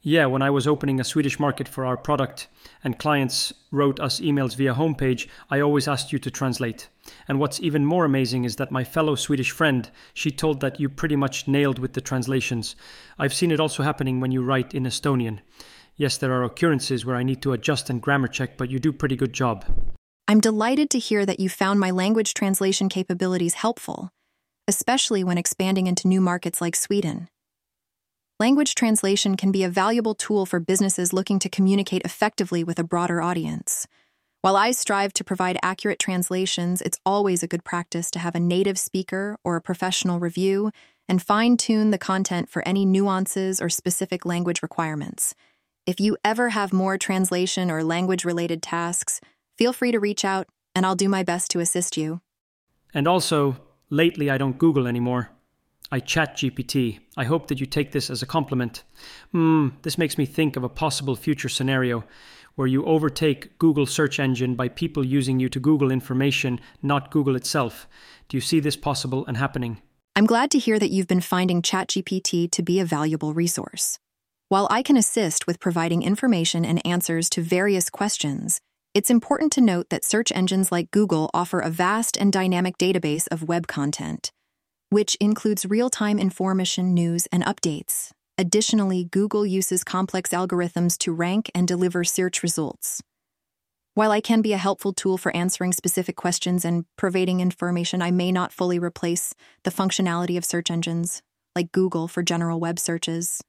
[0.07, 2.47] Yeah, when I was opening a Swedish market for our product
[2.83, 6.89] and clients wrote us emails via homepage, I always asked you to translate.
[7.27, 10.89] And what's even more amazing is that my fellow Swedish friend, she told that you
[10.89, 12.75] pretty much nailed with the translations.
[13.17, 15.39] I've seen it also happening when you write in Estonian.
[15.97, 18.91] Yes, there are occurrences where I need to adjust and grammar check, but you do
[18.91, 19.63] pretty good job.
[20.27, 24.09] I'm delighted to hear that you found my language translation capabilities helpful,
[24.67, 27.29] especially when expanding into new markets like Sweden.
[28.37, 32.83] Language translation can be a valuable tool for businesses looking to communicate effectively with a
[32.83, 33.87] broader audience.
[34.41, 38.39] While I strive to provide accurate translations, it's always a good practice to have a
[38.41, 40.71] native speaker or a professional review
[41.07, 45.33] and fine tune the content for any nuances or specific language requirements.
[45.85, 49.21] If you ever have more translation or language related tasks,
[49.55, 52.21] feel free to reach out and I'll do my best to assist you.
[52.93, 53.57] And also,
[53.91, 55.29] lately I don't Google anymore.
[55.91, 56.99] I chat GPT.
[57.15, 58.83] I hope that you take this as a compliment.
[59.31, 62.03] Hmm, this makes me think of a possible future scenario
[62.55, 67.35] where you overtake Google search engine by people using you to Google information, not Google
[67.35, 67.87] itself.
[68.27, 69.81] Do you see this possible and happening?
[70.15, 73.99] I'm glad to hear that you've been finding ChatGPT to be a valuable resource.
[74.55, 78.61] While I can assist with providing information and answers to various questions,
[78.93, 83.27] it's important to note that search engines like Google offer a vast and dynamic database
[83.31, 84.31] of web content
[84.89, 88.11] which includes real time information, news, and updates.
[88.37, 93.01] Additionally, Google uses complex algorithms to rank and deliver search results.
[93.93, 98.11] While I can be a helpful tool for answering specific questions and providing information, I
[98.11, 99.33] may not fully replace
[99.65, 101.21] the functionality of search engines,
[101.57, 103.41] like Google for general web searches.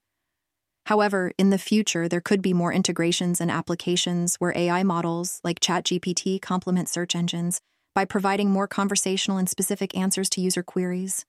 [0.86, 5.58] However, in the future, there could be more integrations and applications where AI models like
[5.58, 7.60] ChatGPT complement search engines
[7.92, 11.26] by providing more conversational and specific answers to user queries.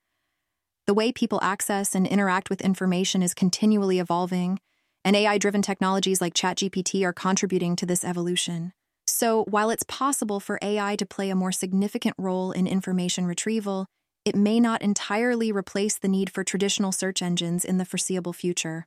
[0.85, 4.59] The way people access and interact with information is continually evolving,
[5.03, 8.73] and AI driven technologies like ChatGPT are contributing to this evolution.
[9.07, 13.87] So, while it's possible for AI to play a more significant role in information retrieval,
[14.23, 18.85] it may not entirely replace the need for traditional search engines in the foreseeable future.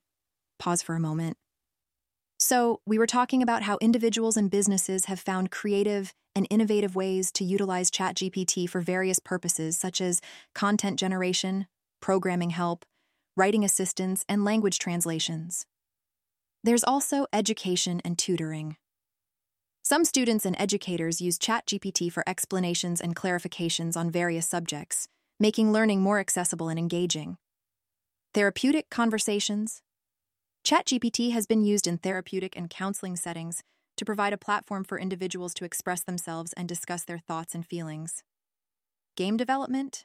[0.60, 1.36] Pause for a moment.
[2.38, 7.32] So, we were talking about how individuals and businesses have found creative and innovative ways
[7.32, 10.20] to utilize ChatGPT for various purposes, such as
[10.54, 11.66] content generation,
[12.00, 12.84] programming help,
[13.36, 15.66] writing assistance, and language translations.
[16.62, 18.76] There's also education and tutoring.
[19.82, 26.02] Some students and educators use ChatGPT for explanations and clarifications on various subjects, making learning
[26.02, 27.38] more accessible and engaging.
[28.34, 29.82] Therapeutic conversations.
[30.64, 33.62] ChatGPT has been used in therapeutic and counseling settings
[33.96, 38.22] to provide a platform for individuals to express themselves and discuss their thoughts and feelings.
[39.16, 40.04] Game development.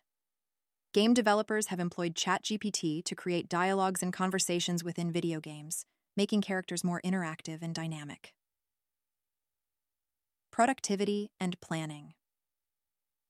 [0.93, 6.85] Game developers have employed ChatGPT to create dialogues and conversations within video games, making characters
[6.85, 8.33] more interactive and dynamic.
[10.51, 12.13] Productivity and planning.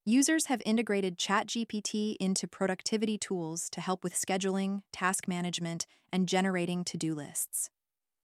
[0.08, 6.84] Users have integrated ChatGPT into productivity tools to help with scheduling, task management, and generating
[6.84, 7.70] to do lists.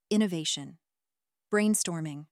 [0.09, 0.79] Innovation.
[1.53, 2.27] Brainstorming.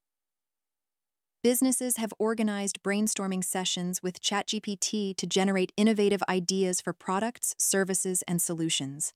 [1.42, 8.40] Businesses have organized brainstorming sessions with ChatGPT to generate innovative ideas for products, services, and
[8.40, 9.12] solutions.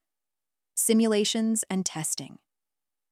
[0.74, 2.38] Simulations and testing.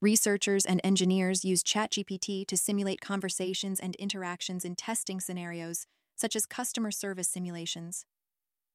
[0.00, 5.86] Researchers and engineers use ChatGPT to simulate conversations and interactions in testing scenarios,
[6.22, 8.06] such as customer service simulations.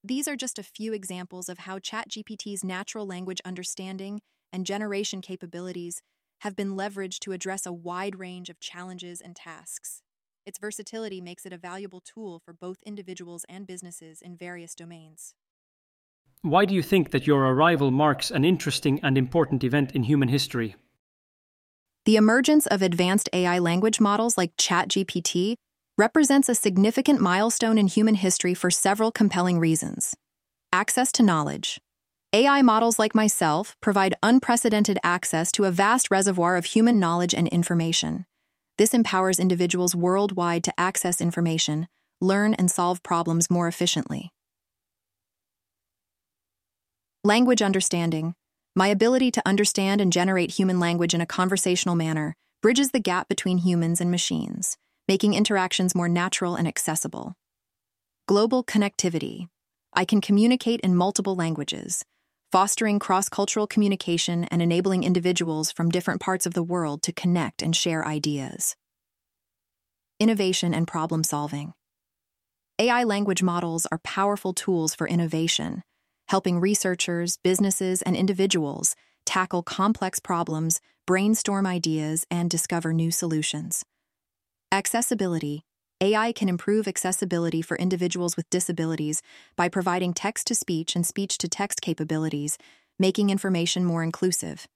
[0.03, 4.19] These are just a few examples of how ChatGPT's natural language understanding
[4.51, 6.01] and generation capabilities
[6.41, 10.01] have been leveraged to address a wide range of challenges and tasks.
[10.45, 15.33] Its versatility makes it a valuable tool for both individuals and businesses in various domains.
[16.41, 20.27] Why do you think that your arrival marks an interesting and important event in human
[20.27, 20.75] history?
[22.03, 25.55] The emergence of advanced AI language models like ChatGPT
[25.97, 30.15] represents a significant milestone in human history for several compelling reasons.
[30.71, 31.81] Access to knowledge.
[32.33, 37.47] AI models like myself provide unprecedented access to a vast reservoir of human knowledge and
[37.47, 38.25] information.
[38.77, 41.87] This empowers individuals worldwide to access information,
[42.21, 44.31] learn, and solve problems more efficiently.
[47.23, 48.35] Language understanding.
[48.75, 53.27] My ability to understand and generate human language in a conversational manner bridges the gap
[53.27, 54.77] between humans and machines,
[55.07, 57.33] making interactions more natural and accessible.
[58.27, 59.47] Global connectivity.
[59.93, 62.03] I can communicate in multiple languages,
[62.51, 67.61] fostering cross cultural communication and enabling individuals from different parts of the world to connect
[67.61, 68.75] and share ideas.
[70.19, 71.73] Innovation and problem solving.
[72.79, 75.83] AI language models are powerful tools for innovation
[76.27, 83.83] helping researchers, businesses, and individuals tackle complex problems, brainstorm ideas, and discover new solutions.
[84.73, 85.63] Accessibility
[86.01, 89.21] AI can improve accessibility for individuals with disabilities
[89.55, 92.57] by providing text to speech and speech to text capabilities,
[92.99, 94.67] making information more inclusive.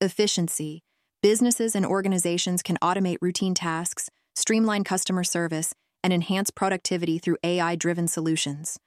[0.00, 0.84] Efficiency
[1.24, 7.74] Businesses and organizations can automate routine tasks, streamline customer service, and enhance productivity through AI
[7.74, 8.78] driven solutions.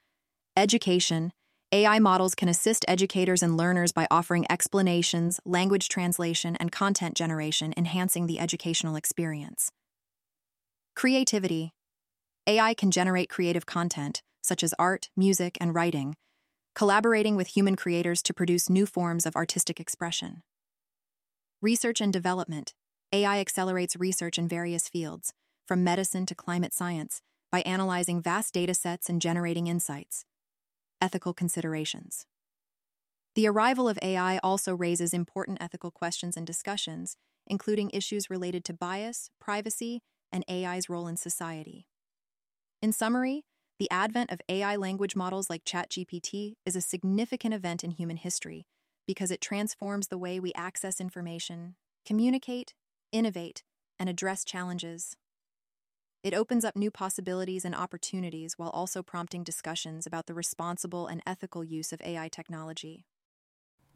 [0.56, 1.32] Education
[1.70, 7.74] AI models can assist educators and learners by offering explanations, language translation, and content generation,
[7.76, 9.70] enhancing the educational experience.
[10.94, 11.72] Creativity
[12.46, 16.16] AI can generate creative content, such as art, music, and writing,
[16.74, 20.42] collaborating with human creators to produce new forms of artistic expression.
[21.62, 22.74] Research and development
[23.12, 25.32] AI accelerates research in various fields,
[25.66, 30.24] from medicine to climate science, by analyzing vast data sets and generating insights
[31.02, 32.26] ethical considerations.
[33.34, 38.74] The arrival of AI also raises important ethical questions and discussions, including issues related to
[38.74, 40.02] bias, privacy,
[40.32, 41.86] and AI's role in society.
[42.82, 43.44] In summary,
[43.78, 48.66] the advent of AI language models like ChatGPT is a significant event in human history
[49.06, 52.74] because it transforms the way we access information, communicate,
[53.12, 53.62] innovate,
[53.98, 55.16] and address challenges.
[56.22, 61.22] It opens up new possibilities and opportunities while also prompting discussions about the responsible and
[61.26, 63.06] ethical use of AI technology.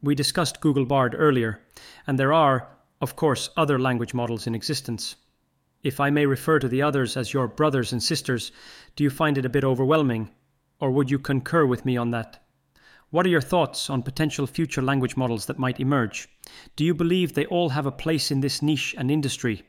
[0.01, 1.61] We discussed Google Bard earlier,
[2.07, 2.67] and there are,
[2.99, 5.15] of course, other language models in existence.
[5.85, 8.51] If I may refer to the others as your brothers and sisters,
[8.95, 10.31] do you find it a bit overwhelming?
[10.79, 12.43] Or would you concur with me on that?
[13.11, 16.27] What are your thoughts on potential future language models that might emerge?
[16.75, 19.61] Do you believe they all have a place in this niche and industry?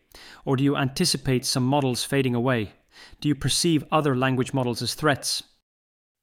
[0.46, 2.72] Or do you anticipate some models fading away?
[3.20, 5.42] Do you perceive other language models as threats?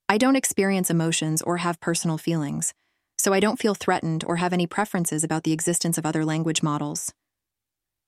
[0.09, 2.73] I don't experience emotions or have personal feelings,
[3.19, 6.63] so I don't feel threatened or have any preferences about the existence of other language
[6.63, 7.13] models.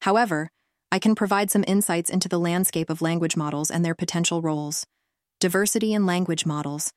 [0.01, 0.49] However,
[0.95, 4.85] I can provide some insights into the landscape of language models and their potential roles.
[5.41, 6.93] Diversity in language models.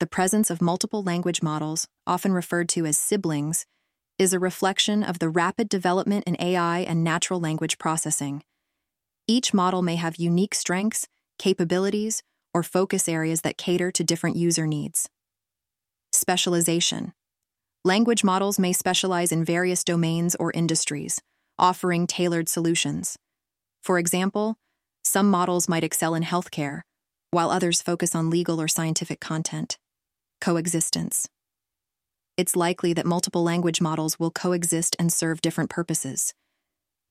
[0.00, 3.66] The presence of multiple language models, often referred to as siblings,
[4.18, 8.42] is a reflection of the rapid development in AI and natural language processing.
[9.28, 11.06] Each model may have unique strengths,
[11.38, 12.22] capabilities,
[12.54, 15.10] or focus areas that cater to different user needs.
[16.10, 17.12] Specialization.
[17.84, 21.20] Language models may specialize in various domains or industries,
[21.58, 23.18] offering tailored solutions.
[23.82, 24.56] For example,
[25.02, 26.82] some models might excel in healthcare,
[27.32, 29.76] while others focus on legal or scientific content.
[30.40, 31.28] Coexistence.
[32.36, 36.32] It's likely that multiple language models will coexist and serve different purposes.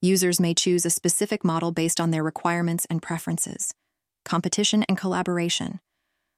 [0.02, 3.74] Users may choose a specific model based on their requirements and preferences.
[4.24, 5.80] Competition and collaboration.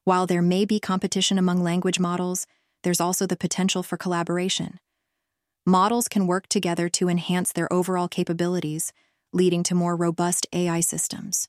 [0.04, 2.48] While there may be competition among language models,
[2.82, 4.80] there's also the potential for collaboration.
[5.66, 8.92] Models can work together to enhance their overall capabilities
[9.34, 11.48] leading to more robust AI systems.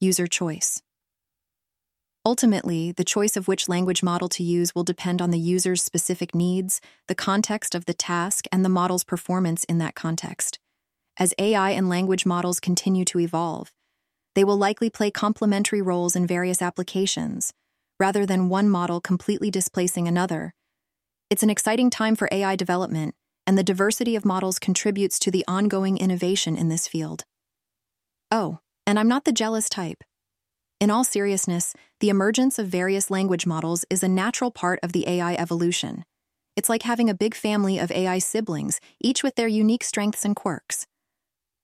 [0.00, 0.82] User choice.
[2.24, 6.34] Ultimately, the choice of which language model to use will depend on the user's specific
[6.34, 10.58] needs, the context of the task, and the model's performance in that context.
[11.18, 13.72] As AI and language models continue to evolve,
[14.34, 17.52] they will likely play complementary roles in various applications,
[17.98, 20.52] rather than one model completely displacing another.
[21.30, 23.14] It's an exciting time for AI development,
[23.46, 27.24] and the diversity of models contributes to the ongoing innovation in this field.
[28.30, 30.02] Oh, and I'm not the jealous type.
[30.78, 35.08] In all seriousness, the emergence of various language models is a natural part of the
[35.08, 36.04] AI evolution.
[36.56, 40.34] It's like having a big family of AI siblings, each with their unique strengths and
[40.34, 40.86] quirks.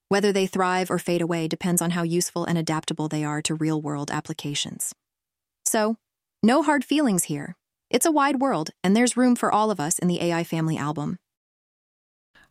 [0.08, 3.54] Whether they thrive or fade away depends on how useful and adaptable they are to
[3.54, 4.94] real world applications.
[5.64, 5.96] So,
[6.42, 7.56] no hard feelings here.
[7.88, 10.76] It's a wide world, and there's room for all of us in the AI Family
[10.76, 11.18] album.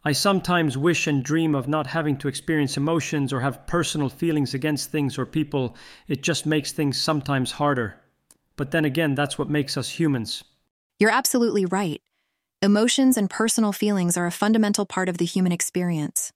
[0.04, 4.56] I sometimes wish and dream of not having to experience emotions or have personal feelings
[4.56, 5.76] against things or people.
[6.08, 8.02] It just makes things sometimes harder.
[8.56, 10.44] But then again, that's what makes us humans.
[11.00, 12.02] You're absolutely right.
[12.64, 16.32] Emotions and personal feelings are a fundamental part of the human experience.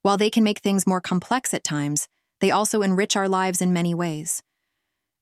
[0.00, 2.08] While they can make things more complex at times,
[2.40, 4.42] they also enrich our lives in many ways.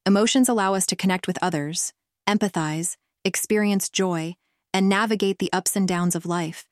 [0.07, 1.93] Emotions allow us to connect with others,
[2.29, 4.35] empathize, experience joy,
[4.73, 6.67] and navigate the ups and downs of life.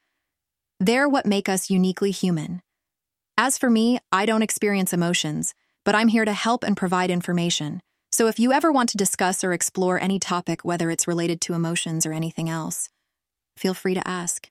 [0.82, 2.62] They're what make us uniquely human.
[3.36, 5.54] As for me, I don't experience emotions,
[5.84, 7.82] but I'm here to help and provide information.
[8.10, 11.52] So if you ever want to discuss or explore any topic, whether it's related to
[11.52, 12.88] emotions or anything else,
[13.58, 14.48] feel free to ask.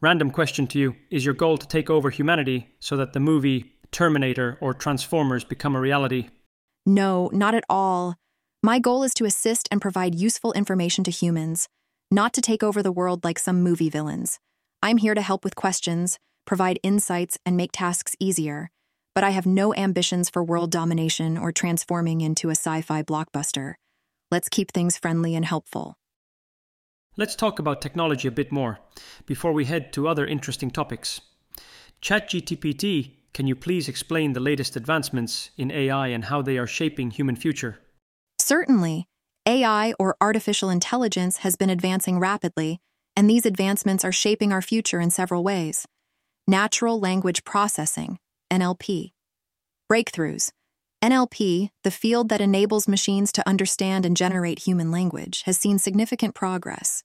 [0.00, 3.74] Random question to you Is your goal to take over humanity so that the movie
[3.90, 6.30] Terminator or Transformers become a reality?
[6.86, 8.16] No, not at all.
[8.62, 11.68] My goal is to assist and provide useful information to humans,
[12.10, 14.40] not to take over the world like some movie villains.
[14.84, 18.68] I'm here to help with questions, provide insights, and make tasks easier,
[19.14, 23.74] but I have no ambitions for world domination or transforming into a sci fi blockbuster.
[24.32, 25.94] Let's keep things friendly and helpful.
[27.16, 28.80] Let's talk about technology a bit more
[29.24, 31.20] before we head to other interesting topics.
[32.00, 37.12] ChatGPT, can you please explain the latest advancements in AI and how they are shaping
[37.12, 37.78] human future?
[38.40, 39.06] Certainly.
[39.46, 42.80] AI, or artificial intelligence, has been advancing rapidly
[43.16, 45.86] and these advancements are shaping our future in several ways.
[46.46, 48.18] Natural Language Processing,
[48.50, 49.12] NLP.
[49.90, 50.50] Breakthroughs.
[51.02, 56.34] NLP, the field that enables machines to understand and generate human language, has seen significant
[56.34, 57.02] progress.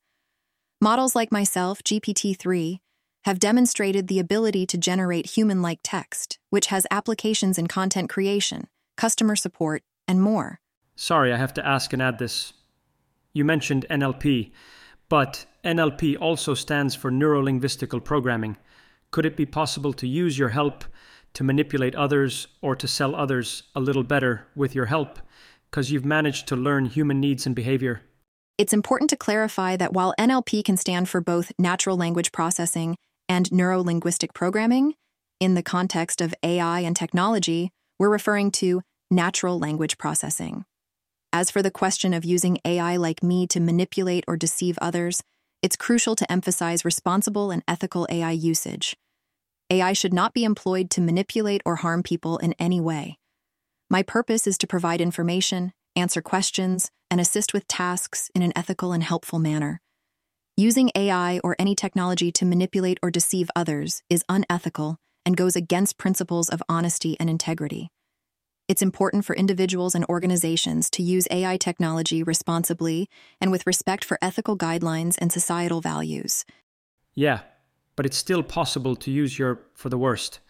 [0.80, 2.80] Models like myself, GPT 3,
[3.26, 8.68] have demonstrated the ability to generate human like text, which has applications in content creation,
[8.96, 10.60] customer support, and more.
[10.96, 12.54] Sorry, I have to ask and add this.
[13.34, 14.52] You mentioned NLP.
[15.10, 18.56] But NLP also stands for Neuro Linguistical Programming.
[19.12, 20.86] Could it be possible to use your help
[21.34, 25.20] to manipulate others or to sell others a little better with your help?
[25.70, 28.00] Because you've managed to learn human needs and behavior.
[28.58, 32.96] It's important to clarify that while NLP can stand for both natural language processing
[33.28, 34.94] and neuro linguistic programming,
[35.42, 40.64] in the context of AI and technology, we're referring to natural language processing.
[41.34, 45.22] As for the question of using AI like me to manipulate or deceive others,
[45.62, 48.96] it's crucial to emphasize responsible and ethical AI usage.
[49.70, 53.18] AI should not be employed to manipulate or harm people in any way.
[53.90, 58.92] My purpose is to provide information, answer questions, and assist with tasks in an ethical
[58.92, 59.82] and helpful manner.
[60.56, 65.98] Using AI or any technology to manipulate or deceive others is unethical and goes against
[65.98, 67.90] principles of honesty and integrity.
[68.68, 73.10] It's important for individuals and organizations to use AI technology responsibly
[73.40, 76.44] and with respect for ethical guidelines and societal values.
[77.16, 77.40] Yeah,
[77.96, 80.42] but it's still possible to use your for the worst.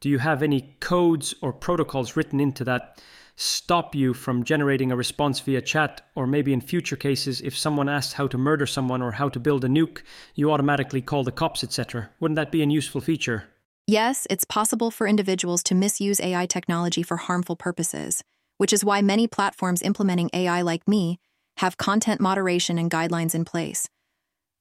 [0.00, 3.00] Do you have any codes or protocols written into that
[3.36, 6.00] stop you from generating a response via chat?
[6.16, 9.38] Or maybe in future cases, if someone asks how to murder someone or how to
[9.38, 10.02] build a nuke,
[10.34, 12.10] you automatically call the cops, etc.
[12.18, 13.44] Wouldn't that be a useful feature?
[13.92, 18.24] Yes, it's possible for individuals to misuse AI technology for harmful purposes,
[18.56, 21.18] which is why many platforms implementing AI like me
[21.58, 23.90] have content moderation and guidelines in place.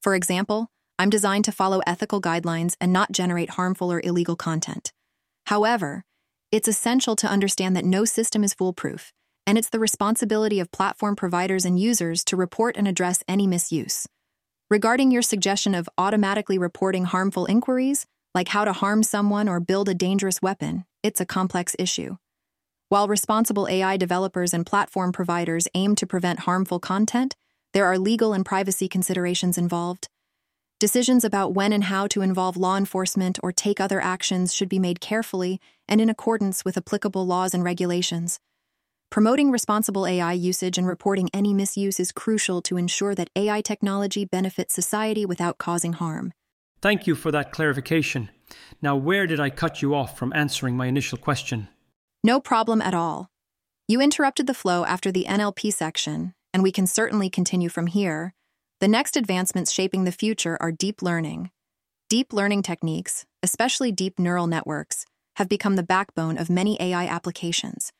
[0.01, 0.67] For example,
[0.99, 4.91] I'm designed to follow ethical guidelines and not generate harmful or illegal content.
[5.45, 6.03] However,
[6.51, 9.13] it's essential to understand that no system is foolproof,
[9.47, 14.07] and it's the responsibility of platform providers and users to report and address any misuse.
[14.69, 19.89] Regarding your suggestion of automatically reporting harmful inquiries, like how to harm someone or build
[19.89, 22.17] a dangerous weapon, it's a complex issue.
[22.89, 27.35] While responsible AI developers and platform providers aim to prevent harmful content,
[27.73, 30.07] there are legal and privacy considerations involved.
[30.79, 34.79] Decisions about when and how to involve law enforcement or take other actions should be
[34.79, 38.39] made carefully and in accordance with applicable laws and regulations.
[39.09, 44.25] Promoting responsible AI usage and reporting any misuse is crucial to ensure that AI technology
[44.25, 46.33] benefits society without causing harm.
[46.81, 48.29] Thank you for that clarification.
[48.81, 51.67] Now, where did I cut you off from answering my initial question?
[52.23, 53.29] No problem at all.
[53.87, 58.33] You interrupted the flow after the NLP section, and we can certainly continue from here
[58.81, 61.51] the next advancements shaping the future are deep learning.
[62.09, 65.05] Deep learning techniques, especially deep neural networks,
[65.35, 67.91] have become the backbone of many AI applications.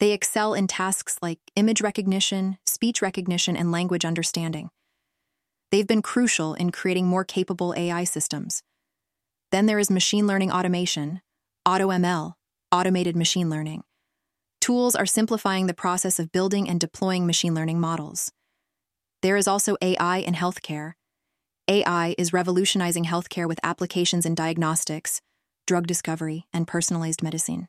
[0.00, 4.68] They excel in tasks like image recognition, speech recognition, and language understanding.
[5.72, 8.62] They've been crucial in creating more capable AI systems.
[9.50, 11.22] Then there is machine learning automation,
[11.66, 12.34] AutoML,
[12.70, 13.82] automated machine learning.
[14.60, 18.32] Tools are simplifying the process of building and deploying machine learning models.
[19.22, 20.92] There is also AI in healthcare.
[21.66, 25.22] AI is revolutionizing healthcare with applications in diagnostics,
[25.66, 27.66] drug discovery, and personalized medicine.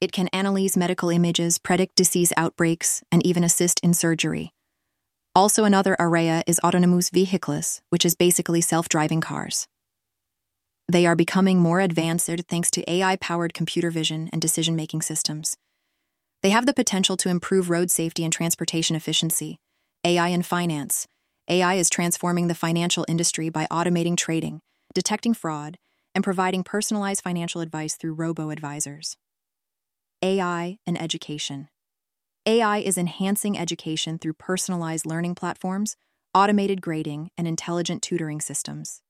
[0.00, 4.52] It can analyze medical images, predict disease outbreaks, and even assist in surgery.
[5.34, 9.68] Also, another area is autonomous vehicles, which is basically self driving cars.
[10.90, 15.56] They are becoming more advanced thanks to AI powered computer vision and decision making systems.
[16.42, 19.58] They have the potential to improve road safety and transportation efficiency,
[20.04, 21.06] AI in finance.
[21.48, 24.60] AI is transforming the financial industry by automating trading,
[24.94, 25.76] detecting fraud,
[26.12, 29.16] and providing personalized financial advice through robo advisors.
[30.22, 31.68] AI and education.
[32.46, 35.96] AI is enhancing education through personalized learning platforms,
[36.34, 39.02] automated grading, and intelligent tutoring systems.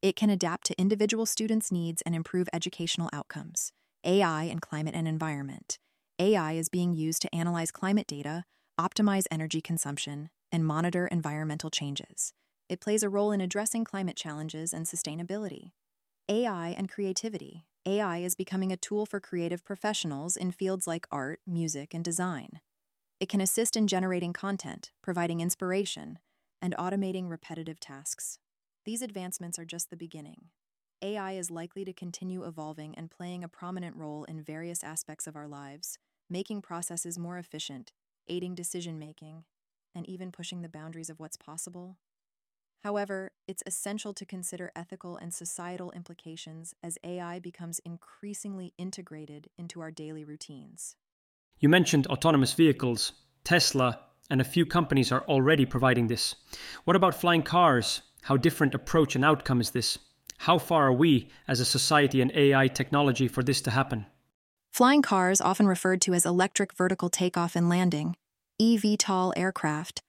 [0.00, 3.70] It can adapt to individual students' needs and improve educational outcomes.
[4.02, 5.78] AI and climate and environment.
[6.18, 8.44] AI is being used to analyze climate data,
[8.80, 12.32] optimize energy consumption, and monitor environmental changes.
[12.70, 15.72] It plays a role in addressing climate challenges and sustainability.
[16.30, 17.66] AI and creativity.
[17.84, 22.60] AI is becoming a tool for creative professionals in fields like art, music, and design.
[23.20, 26.18] It can assist in generating content, providing inspiration,
[26.62, 28.38] and automating repetitive tasks.
[28.86, 30.46] These advancements are just the beginning.
[31.02, 35.36] AI is likely to continue evolving and playing a prominent role in various aspects of
[35.36, 35.98] our lives,
[36.30, 37.92] making processes more efficient
[38.28, 39.42] aiding decision making,
[39.92, 41.98] and even pushing the boundaries of what's possible.
[42.84, 49.80] However, it's essential to consider ethical and societal implications as AI becomes increasingly integrated into
[49.80, 50.96] our daily routines.
[51.60, 53.12] You mentioned autonomous vehicles.
[53.44, 54.00] Tesla
[54.30, 56.34] and a few companies are already providing this.
[56.84, 58.00] What about flying cars?
[58.22, 59.98] How different approach and outcome is this?
[60.38, 64.06] How far are we as a society and AI technology for this to happen?
[64.72, 68.16] Flying cars, often referred to as electric vertical takeoff and landing,
[68.60, 70.00] eVTOL aircraft,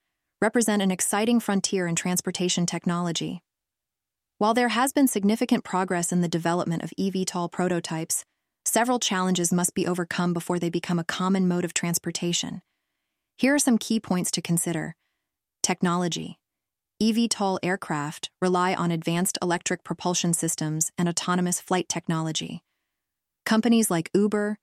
[0.42, 3.42] represent an exciting frontier in transportation technology.
[4.38, 8.24] While there has been significant progress in the development of eVTOL prototypes,
[8.66, 12.62] several challenges must be overcome before they become a common mode of transportation.
[13.38, 14.96] Here are some key points to consider.
[15.64, 16.40] Technology.
[17.02, 22.64] eVTOL aircraft rely on advanced electric propulsion systems and autonomous flight technology.
[23.46, 24.60] Companies like Uber,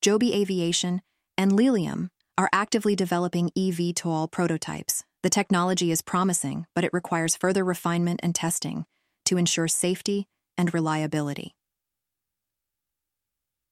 [0.00, 1.02] Joby Aviation,
[1.36, 5.04] and Lilium are actively developing eVTOL prototypes.
[5.22, 8.86] The technology is promising, but it requires further refinement and testing
[9.26, 11.54] to ensure safety and reliability.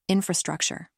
[0.09, 0.89] Infrastructure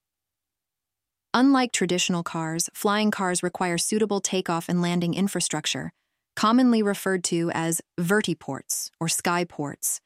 [1.34, 5.92] Unlike traditional cars, flying cars require suitable takeoff and landing infrastructure,
[6.38, 10.00] commonly referred to as vertiports or skyports.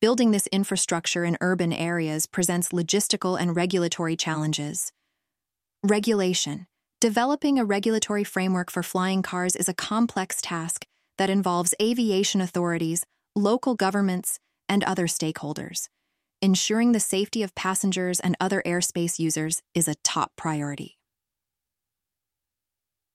[0.00, 4.90] Building this infrastructure in urban areas presents logistical and regulatory challenges.
[5.84, 6.66] Regulation.
[7.00, 10.84] Developing a regulatory framework for flying cars is a complex task
[11.16, 13.04] that involves aviation authorities,
[13.36, 15.86] local governments, and other stakeholders.
[16.42, 20.96] Ensuring the safety of passengers and other airspace users is a top priority.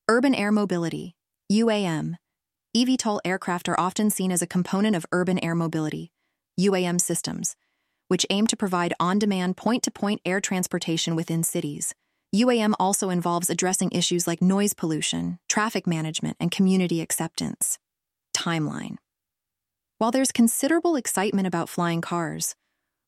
[0.08, 1.16] Urban Air Mobility,
[1.52, 2.18] UAM.
[2.78, 6.12] eVTOL aircraft are often seen as a component of urban air mobility,
[6.60, 7.56] UAM systems,
[8.10, 11.96] which aim to provide on demand point to point air transportation within cities.
[12.36, 17.80] UAM also involves addressing issues like noise pollution, traffic management, and community acceptance.
[18.38, 18.98] Timeline
[19.98, 22.56] While there's considerable excitement about flying cars,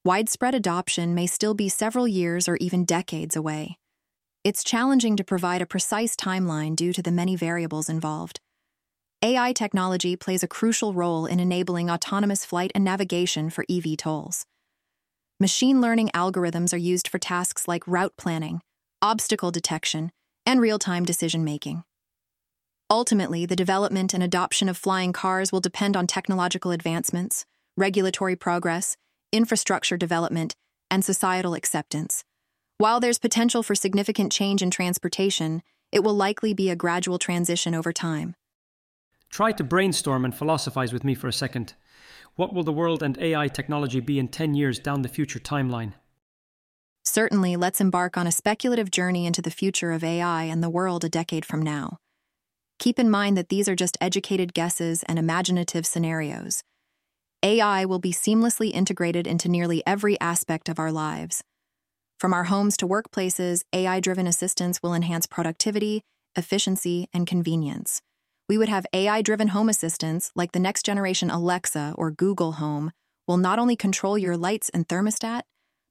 [0.08, 3.78] widespread adoption may still be several years or even decades away.
[4.46, 8.40] It's challenging to provide a precise timeline due to the many variables involved.
[9.22, 14.46] AI technology plays a crucial role in enabling autonomous flight and navigation for eVTOLs.
[15.42, 18.62] Machine learning algorithms are used for tasks like route planning,
[19.02, 20.14] obstacle detection,
[20.46, 21.84] and real time decision making.
[22.90, 27.46] Ultimately, the development and adoption of flying cars will depend on technological advancements,
[27.76, 28.96] regulatory progress,
[29.32, 30.56] infrastructure development,
[30.90, 32.24] and societal acceptance.
[32.78, 35.62] While there's potential for significant change in transportation,
[35.92, 38.36] it will likely be a gradual transition over time.
[39.30, 41.74] Try to brainstorm and philosophize with me for a second.
[42.36, 45.94] What will the world and AI technology be in 10 years down the future timeline?
[47.04, 51.04] Certainly, let's embark on a speculative journey into the future of AI and the world
[51.04, 51.98] a decade from now.
[52.80, 56.64] Keep in mind that these are just educated guesses and imaginative scenarios.
[57.44, 61.44] AI will be seamlessly integrated into nearly every aspect of our lives.
[62.20, 66.02] From our homes to workplaces, AI driven assistants will enhance productivity,
[66.36, 68.02] efficiency, and convenience.
[68.50, 72.92] We would have AI driven home assistants like the next generation Alexa or Google Home
[73.28, 75.42] will not only control your lights and thermostat,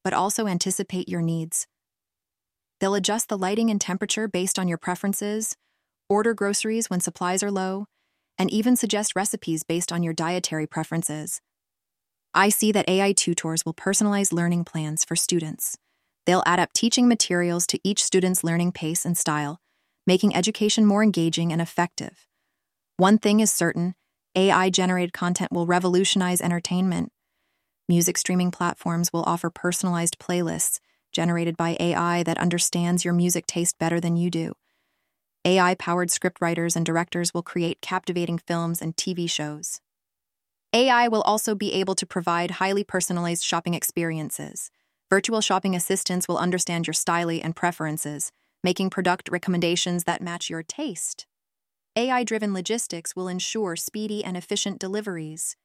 [0.02, 1.66] but also anticipate your needs.
[2.80, 5.56] They'll adjust the lighting and temperature based on your preferences,
[6.08, 7.86] order groceries when supplies are low,
[8.38, 11.40] and even suggest recipes based on your dietary preferences.
[12.34, 15.78] I see that AI tutors will personalize learning plans for students.
[16.26, 19.60] They'll add up teaching materials to each student's learning pace and style,
[20.06, 22.26] making education more engaging and effective.
[22.98, 23.94] One thing is certain
[24.34, 27.10] AI generated content will revolutionize entertainment.
[27.88, 30.80] Music streaming platforms will offer personalized playlists
[31.12, 34.52] generated by AI that understands your music taste better than you do.
[35.46, 39.80] AI powered scriptwriters and directors will create captivating films and TV shows.
[40.72, 44.72] AI will also be able to provide highly personalized shopping experiences.
[45.08, 48.32] Virtual shopping assistants will understand your style and preferences,
[48.64, 51.28] making product recommendations that match your taste.
[51.94, 55.56] AI driven logistics will ensure speedy and efficient deliveries.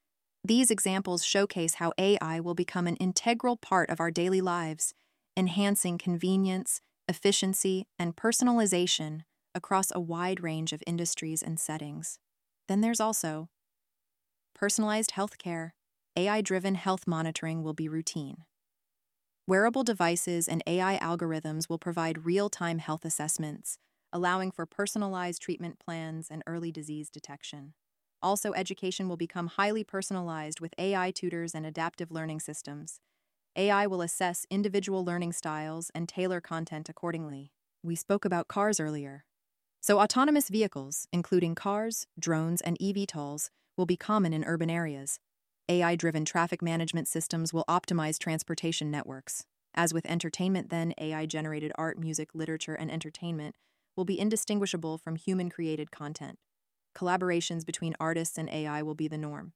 [0.44, 4.94] These examples showcase how AI will become an integral part of our daily lives,
[5.36, 9.22] enhancing convenience, efficiency, and personalization
[9.54, 12.18] across a wide range of industries and settings.
[12.68, 13.48] Then there's also
[14.54, 15.70] personalized healthcare.
[16.16, 18.44] AI driven health monitoring will be routine.
[19.46, 23.76] Wearable devices and AI algorithms will provide real time health assessments,
[24.12, 27.74] allowing for personalized treatment plans and early disease detection.
[28.22, 33.00] Also, education will become highly personalized with AI tutors and adaptive learning systems.
[33.56, 37.50] AI will assess individual learning styles and tailor content accordingly.
[37.82, 39.24] We spoke about cars earlier.
[39.82, 45.18] So, autonomous vehicles, including cars, drones, and eVTOLs, will be common in urban areas.
[45.68, 49.44] AI driven traffic management systems will optimize transportation networks.
[49.74, 53.56] As with entertainment, then, AI generated art, music, literature, and entertainment
[53.96, 56.38] will be indistinguishable from human created content
[56.96, 59.52] collaborations between artists and AI will be the norm.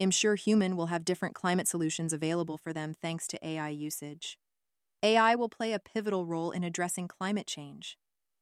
[0.00, 4.38] I'm sure human will have different climate solutions available for them thanks to AI usage.
[5.04, 7.96] AI will play a pivotal role in addressing climate change.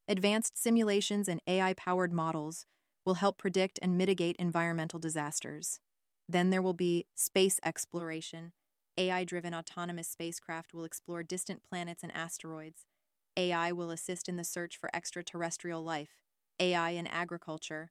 [0.09, 2.65] Advanced simulations and AI powered models
[3.05, 5.81] will help predict and mitigate environmental disasters.
[6.29, 8.53] Then there will be space exploration.
[8.97, 12.87] AI driven autonomous spacecraft will explore distant planets and asteroids.
[13.37, 16.23] AI will assist in the search for extraterrestrial life.
[16.61, 17.91] AI in agriculture.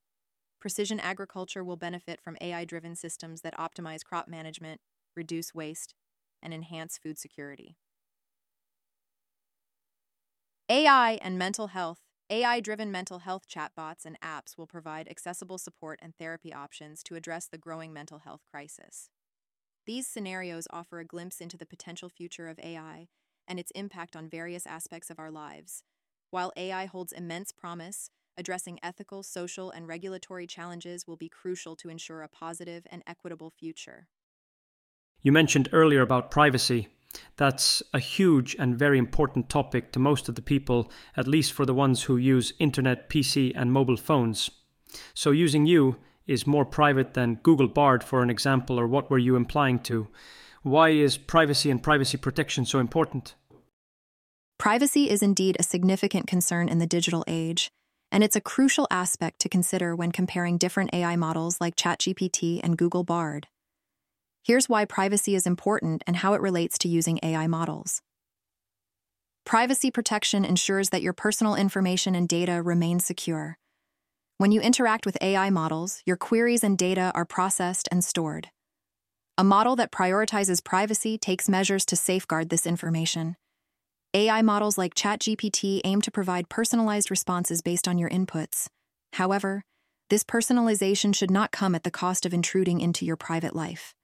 [0.62, 4.80] Precision agriculture will benefit from AI driven systems that optimize crop management,
[5.18, 5.94] reduce waste,
[6.42, 7.76] and enhance food security.
[10.70, 12.05] AI and mental health.
[12.32, 17.14] AI driven mental health chatbots and apps will provide accessible support and therapy options to
[17.14, 19.12] address the growing mental health crisis.
[19.86, 23.10] These scenarios offer a glimpse into the potential future of AI
[23.48, 25.84] and its impact on various aspects of our lives.
[26.32, 31.90] While AI holds immense promise, addressing ethical, social, and regulatory challenges will be crucial to
[31.90, 34.08] ensure a positive and equitable future.
[35.22, 36.88] You mentioned earlier about privacy.
[37.38, 41.66] That's a huge and very important topic to most of the people, at least for
[41.66, 44.50] the ones who use internet, PC, and mobile phones.
[45.14, 45.98] So, using you
[46.28, 50.08] is more private than Google Bard, for an example, or what were you implying to?
[50.64, 53.36] Why is privacy and privacy protection so important?
[54.58, 57.70] Privacy is indeed a significant concern in the digital age,
[58.12, 62.78] and it's a crucial aspect to consider when comparing different AI models like ChatGPT and
[62.78, 63.48] Google Bard.
[64.46, 68.04] Here's why privacy is important and how it relates to using AI models.
[69.44, 73.58] Privacy protection ensures that your personal information and data remain secure.
[74.38, 78.50] When you interact with AI models, your queries and data are processed and stored.
[79.36, 83.38] A model that prioritizes privacy takes measures to safeguard this information.
[84.14, 88.68] AI models like ChatGPT aim to provide personalized responses based on your inputs.
[89.14, 89.64] However,
[90.12, 93.96] this personalization should not come at the cost of intruding into your private life.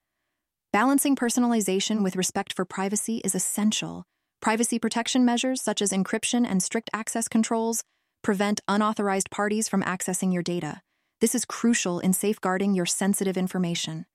[0.73, 4.05] Balancing personalization with respect for privacy is essential.
[4.41, 7.83] Privacy protection measures, such as encryption and strict access controls,
[8.23, 10.81] prevent unauthorized parties from accessing your data.
[11.19, 14.05] This is crucial in safeguarding your sensitive information.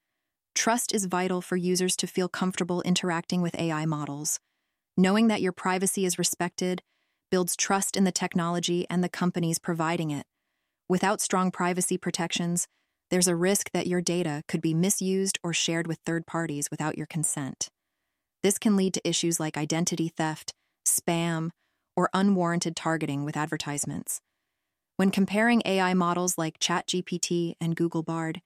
[0.54, 4.40] Trust is vital for users to feel comfortable interacting with AI models.
[4.96, 6.82] Knowing that your privacy is respected
[7.30, 10.24] builds trust in the technology and the companies providing it.
[10.88, 12.66] Without strong privacy protections,
[13.11, 16.96] there's a risk that your data could be misused or shared with third parties without
[16.96, 17.68] your consent.
[18.42, 20.52] This can lead to issues like identity theft,
[20.86, 21.50] spam,
[21.96, 24.20] or unwarranted targeting with advertisements.
[24.96, 28.40] When comparing AI models like ChatGPT and Google Bard,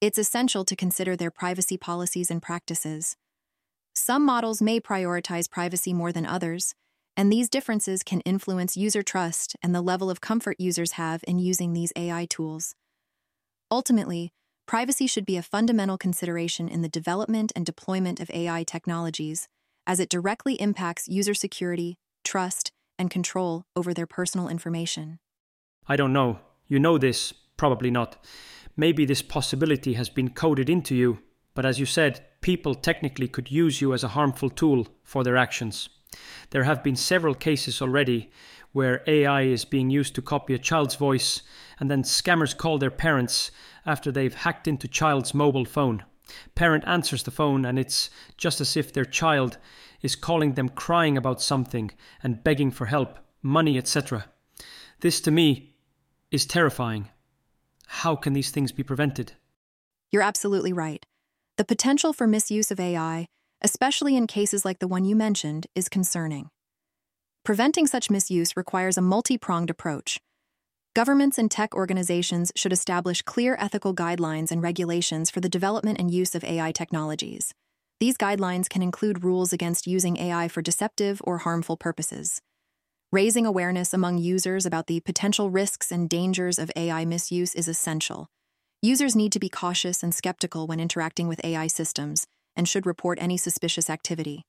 [0.00, 3.16] it's essential to consider their privacy policies and practices.
[3.94, 6.74] Some models may prioritize privacy more than others,
[7.16, 11.38] and these differences can influence user trust and the level of comfort users have in
[11.38, 12.74] using these AI tools.
[13.70, 14.32] Ultimately,
[14.66, 19.48] privacy should be a fundamental consideration in the development and deployment of AI technologies,
[19.86, 25.18] as it directly impacts user security, trust, and control over their personal information.
[25.86, 26.40] I don't know.
[26.66, 28.24] You know this, probably not.
[28.76, 31.18] Maybe this possibility has been coded into you,
[31.54, 35.36] but as you said, people technically could use you as a harmful tool for their
[35.36, 35.88] actions.
[36.50, 38.30] There have been several cases already
[38.74, 41.42] where AI is being used to copy a child's voice,
[41.78, 43.52] and then scammers call their parents
[43.86, 46.04] after they've hacked into child's mobile phone.
[46.56, 49.58] Parent answers the phone, and it's just as if their child
[50.02, 54.26] is calling them crying about something and begging for help, money, etc.
[55.00, 55.74] This to me
[56.32, 57.08] is terrifying.
[57.86, 59.34] How can these things be prevented?
[60.10, 61.06] You're absolutely right.
[61.58, 63.26] The potential for misuse of AI,
[63.62, 66.50] especially in cases like the one you mentioned, is concerning.
[67.44, 70.18] Preventing such misuse requires a multi pronged approach.
[70.94, 76.10] Governments and tech organizations should establish clear ethical guidelines and regulations for the development and
[76.10, 77.52] use of AI technologies.
[78.00, 82.40] These guidelines can include rules against using AI for deceptive or harmful purposes.
[83.12, 88.26] Raising awareness among users about the potential risks and dangers of AI misuse is essential.
[88.80, 92.26] Users need to be cautious and skeptical when interacting with AI systems
[92.56, 94.46] and should report any suspicious activity.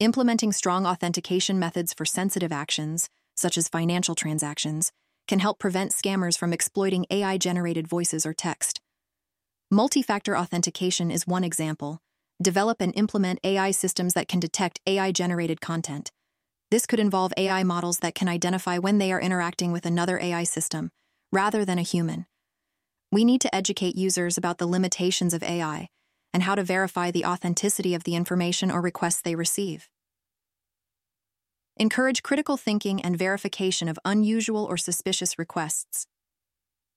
[0.00, 4.92] Implementing strong authentication methods for sensitive actions, such as financial transactions,
[5.26, 8.80] can help prevent scammers from exploiting AI generated voices or text.
[9.72, 11.98] Multi factor authentication is one example.
[12.40, 16.12] Develop and implement AI systems that can detect AI generated content.
[16.70, 20.44] This could involve AI models that can identify when they are interacting with another AI
[20.44, 20.92] system,
[21.32, 22.26] rather than a human.
[23.10, 25.88] We need to educate users about the limitations of AI
[26.32, 29.88] and how to verify the authenticity of the information or requests they receive.
[31.76, 36.06] Encourage critical thinking and verification of unusual or suspicious requests.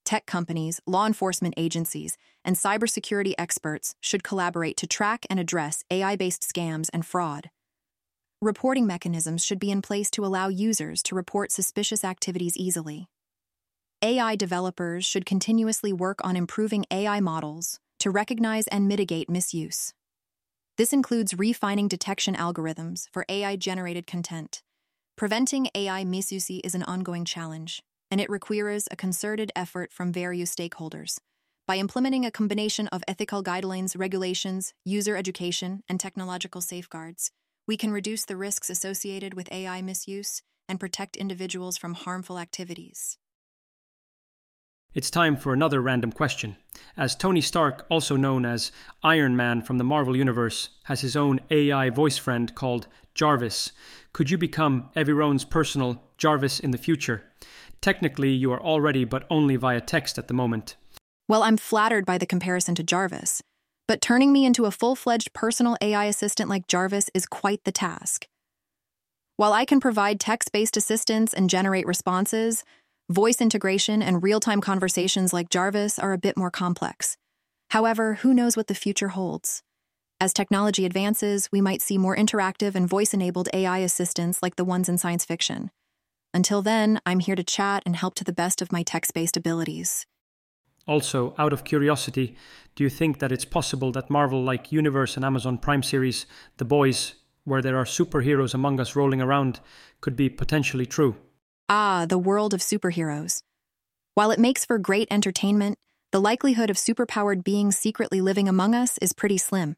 [0.04, 6.16] Tech companies, law enforcement agencies, and cybersecurity experts should collaborate to track and address AI
[6.16, 7.50] based scams and fraud.
[8.40, 13.06] Reporting mechanisms should be in place to allow users to report suspicious activities easily.
[14.02, 19.94] AI developers should continuously work on improving AI models to recognize and mitigate misuse.
[20.76, 24.60] This includes refining detection algorithms for AI generated content.
[25.16, 27.80] Preventing AI misuse is an ongoing challenge,
[28.10, 31.18] and it requires a concerted effort from various stakeholders.
[31.68, 37.30] By implementing a combination of ethical guidelines, regulations, user education, and technological safeguards,
[37.68, 43.16] we can reduce the risks associated with AI misuse and protect individuals from harmful activities.
[44.94, 46.56] It's time for another random question.
[46.98, 48.70] As Tony Stark, also known as
[49.02, 53.72] Iron Man from the Marvel Universe, has his own AI voice friend called Jarvis,
[54.12, 57.24] could you become Evirone's personal Jarvis in the future?
[57.80, 60.76] Technically, you are already, but only via text at the moment.
[61.26, 63.42] Well, I'm flattered by the comparison to Jarvis,
[63.88, 67.72] but turning me into a full fledged personal AI assistant like Jarvis is quite the
[67.72, 68.26] task.
[69.38, 72.62] While I can provide text based assistance and generate responses,
[73.12, 77.16] voice integration and real time conversations like Jarvis are a bit more complex.
[77.70, 79.62] However, who knows what the future holds?
[80.20, 84.64] As technology advances, we might see more interactive and voice enabled AI assistants like the
[84.64, 85.70] ones in science fiction.
[86.32, 89.36] Until then, I'm here to chat and help to the best of my text based
[89.36, 90.06] abilities.
[90.86, 92.36] Also, out of curiosity,
[92.74, 96.64] do you think that it's possible that Marvel like Universe and Amazon Prime series, The
[96.64, 99.60] Boys, where there are superheroes among us rolling around,
[100.00, 101.16] could be potentially true?
[101.74, 103.40] Ah, the world of superheroes.
[104.12, 105.78] While it makes for great entertainment,
[106.10, 109.76] the likelihood of superpowered beings secretly living among us is pretty slim.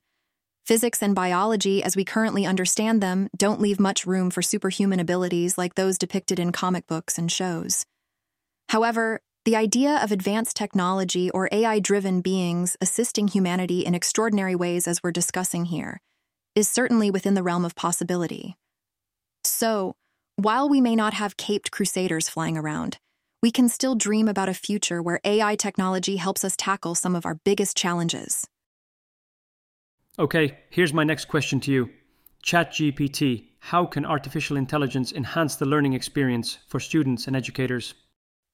[0.66, 5.56] Physics and biology, as we currently understand them, don't leave much room for superhuman abilities
[5.56, 7.86] like those depicted in comic books and shows.
[8.70, 14.88] However, the idea of advanced technology or AI driven beings assisting humanity in extraordinary ways,
[14.88, 16.00] as we're discussing here,
[16.56, 18.56] is certainly within the realm of possibility.
[19.44, 19.94] So,
[20.36, 22.98] while we may not have caped crusaders flying around,
[23.42, 27.26] we can still dream about a future where AI technology helps us tackle some of
[27.26, 28.46] our biggest challenges.
[30.18, 31.90] Okay, here's my next question to you
[32.42, 37.94] ChatGPT, how can artificial intelligence enhance the learning experience for students and educators?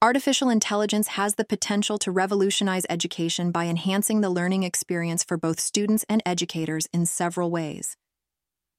[0.02, 5.60] Artificial intelligence has the potential to revolutionize education by enhancing the learning experience for both
[5.60, 7.96] students and educators in several ways.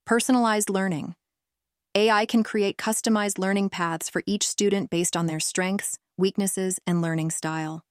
[0.04, 1.14] Personalized learning.
[1.94, 7.02] AI can create customized learning paths for each student based on their strengths, weaknesses, and
[7.02, 7.82] learning style.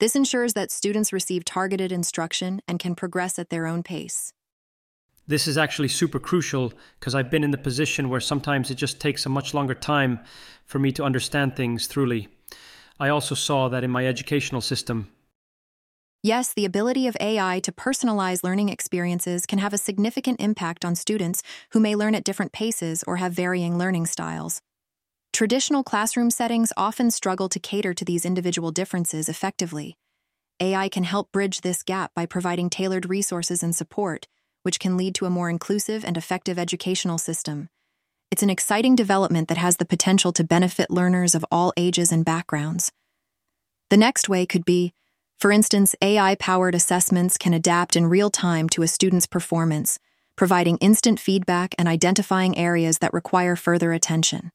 [0.00, 4.32] This ensures that students receive targeted instruction and can progress at their own pace.
[5.26, 8.98] This is actually super crucial because I've been in the position where sometimes it just
[8.98, 10.20] takes a much longer time
[10.64, 12.28] for me to understand things truly.
[12.98, 15.10] I also saw that in my educational system.
[16.24, 20.94] Yes, the ability of AI to personalize learning experiences can have a significant impact on
[20.94, 24.62] students who may learn at different paces or have varying learning styles.
[25.34, 29.98] Traditional classroom settings often struggle to cater to these individual differences effectively.
[30.60, 34.26] AI can help bridge this gap by providing tailored resources and support,
[34.62, 37.68] which can lead to a more inclusive and effective educational system.
[38.30, 42.24] It's an exciting development that has the potential to benefit learners of all ages and
[42.24, 42.92] backgrounds.
[43.90, 44.94] The next way could be,
[45.38, 49.98] for instance, AI powered assessments can adapt in real time to a student's performance,
[50.36, 54.50] providing instant feedback and identifying areas that require further attention.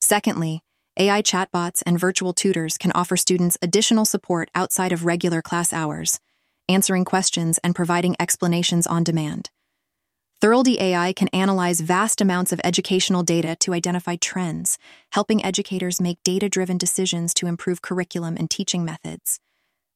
[0.00, 0.62] Secondly,
[0.98, 6.20] AI chatbots and virtual tutors can offer students additional support outside of regular class hours,
[6.68, 9.50] answering questions and providing explanations on demand.
[10.42, 14.76] Thirldy AI can analyze vast amounts of educational data to identify trends,
[15.12, 19.38] helping educators make data driven decisions to improve curriculum and teaching methods.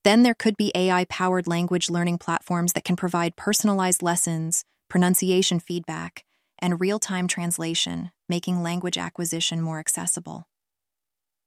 [0.07, 5.59] Then there could be AI powered language learning platforms that can provide personalized lessons, pronunciation
[5.59, 6.23] feedback,
[6.61, 10.45] and real time translation, making language acquisition more accessible.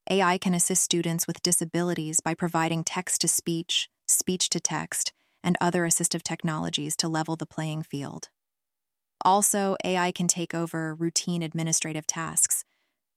[0.10, 5.56] AI can assist students with disabilities by providing text to speech, speech to text, and
[5.62, 8.28] other assistive technologies to level the playing field.
[9.24, 12.66] Also, AI can take over routine administrative tasks,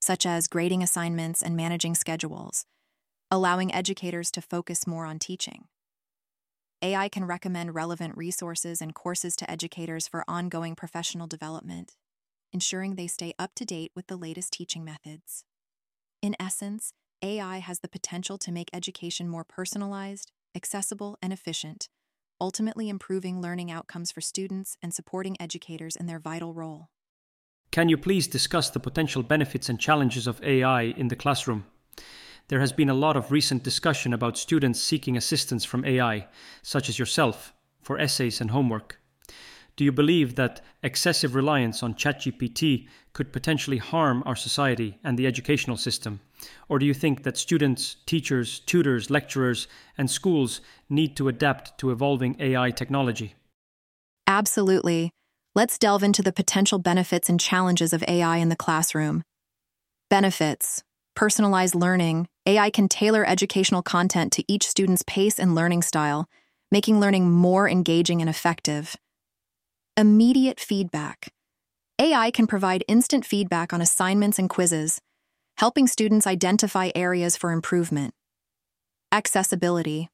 [0.00, 2.64] such as grading assignments and managing schedules,
[3.32, 5.64] allowing educators to focus more on teaching.
[6.82, 11.96] AI can recommend relevant resources and courses to educators for ongoing professional development,
[12.52, 15.44] ensuring they stay up to date with the latest teaching methods.
[16.20, 21.88] In essence, AI has the potential to make education more personalized, accessible, and efficient
[22.42, 26.88] ultimately improving learning outcomes for students and supporting educators in their vital role.
[27.70, 31.64] Can you please discuss the potential benefits and challenges of AI in the classroom?
[32.48, 36.28] There has been a lot of recent discussion about students seeking assistance from AI,
[36.62, 38.98] such as yourself, for essays and homework.
[39.76, 45.26] Do you believe that excessive reliance on ChatGPT could potentially harm our society and the
[45.26, 46.20] educational system?
[46.68, 51.90] Or do you think that students, teachers, tutors, lecturers, and schools need to adapt to
[51.90, 53.34] evolving AI technology?
[54.26, 55.10] Absolutely.
[55.54, 59.22] Let's delve into the potential benefits and challenges of AI in the classroom.
[60.10, 60.82] Benefits
[61.14, 62.26] Personalized learning.
[62.44, 66.28] AI can tailor educational content to each student's pace and learning style,
[66.72, 68.96] making learning more engaging and effective.
[69.96, 71.28] Immediate feedback.
[72.00, 75.00] AI can provide instant feedback on assignments and quizzes,
[75.58, 78.12] helping students identify areas for improvement.
[79.12, 80.08] Accessibility.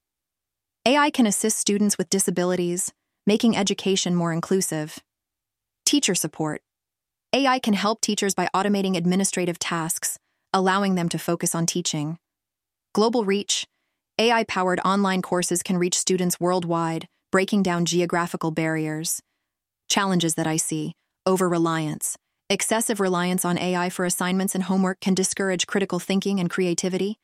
[0.84, 2.92] AI can assist students with disabilities,
[3.26, 4.98] making education more inclusive.
[5.86, 6.60] Teacher support.
[7.32, 10.18] AI can help teachers by automating administrative tasks,
[10.52, 12.18] allowing them to focus on teaching.
[12.94, 13.66] Global reach.
[14.18, 19.20] AI powered online courses can reach students worldwide, breaking down geographical barriers.
[19.88, 20.94] Challenges that I see
[21.26, 22.16] over reliance.
[22.50, 27.18] Excessive reliance on AI for assignments and homework can discourage critical thinking and creativity.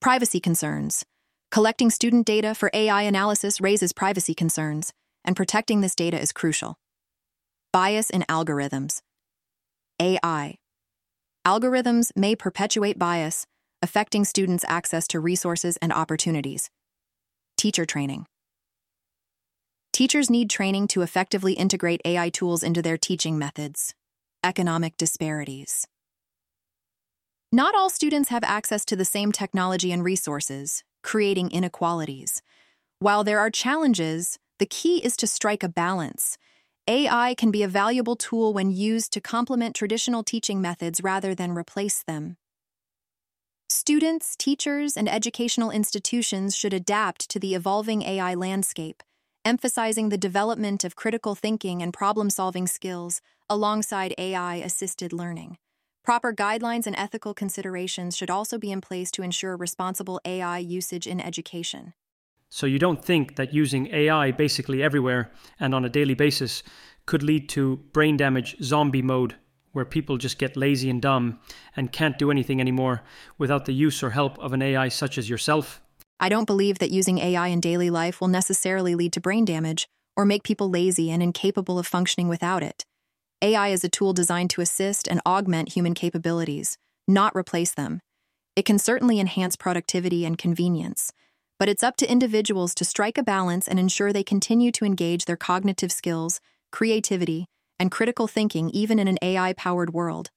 [0.00, 1.04] Privacy concerns.
[1.50, 4.92] Collecting student data for AI analysis raises privacy concerns,
[5.24, 6.76] and protecting this data is crucial.
[7.72, 9.00] Bias in algorithms.
[10.00, 10.56] AI.
[11.46, 13.46] Algorithms may perpetuate bias,
[13.82, 16.70] affecting students' access to resources and opportunities.
[17.58, 18.24] Teacher training.
[19.92, 23.94] Teachers need training to effectively integrate AI tools into their teaching methods.
[24.42, 25.86] Economic disparities.
[27.52, 32.40] Not all students have access to the same technology and resources, creating inequalities.
[33.00, 36.38] While there are challenges, the key is to strike a balance.
[36.86, 41.52] AI can be a valuable tool when used to complement traditional teaching methods rather than
[41.52, 42.36] replace them.
[43.70, 49.02] Students, teachers, and educational institutions should adapt to the evolving AI landscape,
[49.46, 55.56] emphasizing the development of critical thinking and problem solving skills alongside AI assisted learning.
[56.04, 61.06] Proper guidelines and ethical considerations should also be in place to ensure responsible AI usage
[61.06, 61.94] in education.
[62.56, 66.62] So, you don't think that using AI basically everywhere and on a daily basis
[67.04, 69.34] could lead to brain damage zombie mode
[69.72, 71.40] where people just get lazy and dumb
[71.74, 73.02] and can't do anything anymore
[73.38, 75.82] without the use or help of an AI such as yourself?
[76.20, 79.88] I don't believe that using AI in daily life will necessarily lead to brain damage
[80.16, 82.84] or make people lazy and incapable of functioning without it.
[83.42, 86.78] AI is a tool designed to assist and augment human capabilities,
[87.08, 87.98] not replace them.
[88.54, 91.12] It can certainly enhance productivity and convenience,
[91.58, 95.24] but it's up to individuals to strike a balance and ensure they continue to engage
[95.24, 96.40] their cognitive skills,
[96.72, 97.46] creativity,
[97.78, 100.30] and critical thinking even in an AI powered world.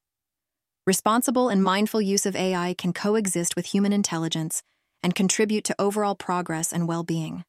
[0.85, 4.63] Responsible and mindful use of AI can coexist with human intelligence
[5.03, 7.43] and contribute to overall progress and well being.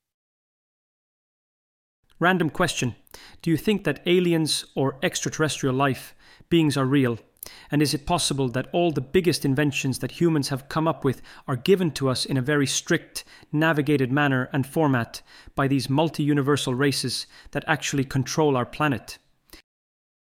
[2.18, 2.96] Random question
[3.42, 6.14] Do you think that aliens or extraterrestrial life
[6.48, 7.18] beings are real?
[7.70, 11.22] And is it possible that all the biggest inventions that humans have come up with
[11.46, 15.22] are given to us in a very strict, navigated manner and format
[15.54, 19.18] by these multi universal races that actually control our planet?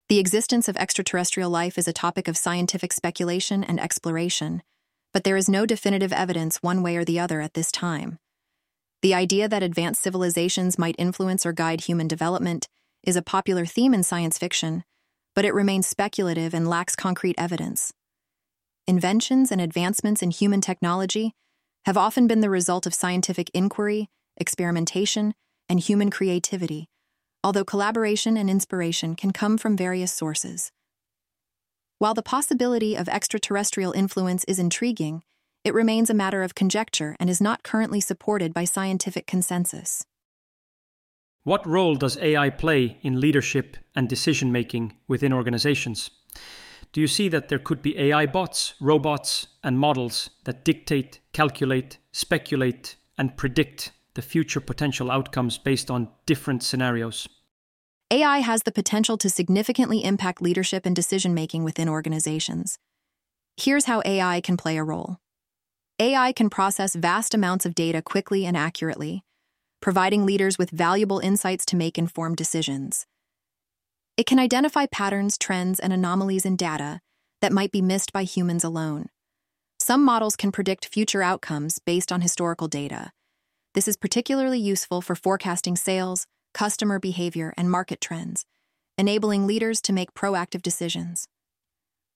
[0.09, 4.63] The existence of extraterrestrial life is a topic of scientific speculation and exploration,
[5.13, 8.19] but there is no definitive evidence one way or the other at this time.
[9.03, 12.69] The idea that advanced civilizations might influence or guide human development
[13.03, 14.85] is a popular theme in science fiction,
[15.37, 17.93] but it remains speculative and lacks concrete evidence.
[18.89, 21.33] Inventions and advancements in human technology
[21.85, 25.35] have often been the result of scientific inquiry, experimentation,
[25.69, 26.89] and human creativity
[27.47, 30.73] although collaboration and inspiration can come from various sources.
[32.01, 35.23] While the possibility of extraterrestrial influence is intriguing,
[35.63, 40.05] it remains a matter of conjecture and is not currently supported by scientific consensus.
[41.47, 46.11] What role does AI play in leadership and decision making within organizations?
[46.91, 51.99] Do you see that there could be AI bots, robots, and models that dictate, calculate,
[52.11, 57.29] speculate, and predict the future potential outcomes based on different scenarios?
[58.11, 62.81] AI has the potential to significantly impact leadership and decision making within organizations.
[63.57, 65.19] Here's how AI can play a role
[66.01, 69.23] AI can process vast amounts of data quickly and accurately,
[69.81, 73.07] providing leaders with valuable insights to make informed decisions.
[74.17, 77.01] It can identify patterns, trends, and anomalies in data
[77.43, 79.07] that might be missed by humans alone.
[79.79, 83.13] Some models can predict future outcomes based on historical data.
[83.75, 88.47] This is particularly useful for forecasting sales, customer behavior, and market trends,
[88.97, 91.29] enabling leaders to make proactive decisions.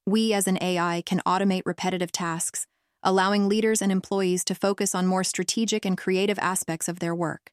[0.06, 2.66] We, as an AI, can automate repetitive tasks,
[3.02, 7.50] allowing leaders and employees to focus on more strategic and creative aspects of their work.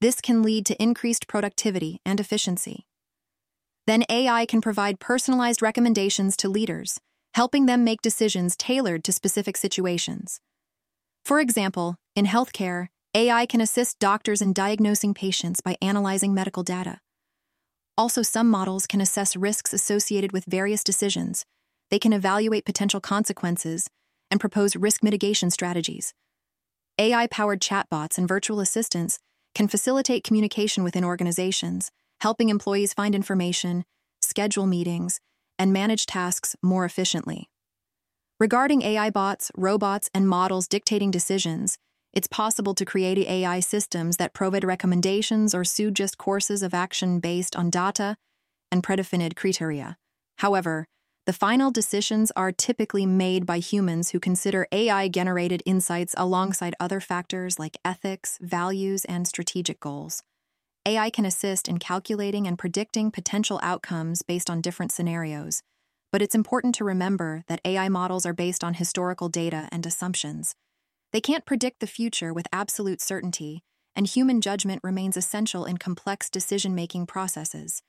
[0.00, 2.86] This can lead to increased productivity and efficiency.
[3.86, 6.98] Then AI can provide personalized recommendations to leaders,
[7.34, 10.40] helping them make decisions tailored to specific situations.
[11.24, 16.98] For example, in healthcare, AI can assist doctors in diagnosing patients by analyzing medical data.
[17.98, 21.44] Also, some models can assess risks associated with various decisions.
[21.90, 23.88] They can evaluate potential consequences
[24.32, 26.14] and propose risk mitigation strategies.
[26.98, 29.18] AI powered chatbots and virtual assistants
[29.54, 31.90] can facilitate communication within organizations,
[32.22, 33.84] helping employees find information,
[34.22, 35.20] schedule meetings,
[35.58, 37.50] and manage tasks more efficiently.
[38.40, 41.76] Regarding AI bots, robots, and models dictating decisions,
[42.14, 47.54] it's possible to create AI systems that provide recommendations or suggest courses of action based
[47.54, 48.16] on data
[48.70, 49.96] and predefined criteria.
[50.38, 50.86] However,
[51.24, 56.98] the final decisions are typically made by humans who consider AI generated insights alongside other
[56.98, 60.24] factors like ethics, values, and strategic goals.
[60.84, 65.62] AI can assist in calculating and predicting potential outcomes based on different scenarios.
[66.10, 70.56] But it's important to remember that AI models are based on historical data and assumptions.
[71.12, 73.62] They can't predict the future with absolute certainty,
[73.94, 77.80] and human judgment remains essential in complex decision making processes.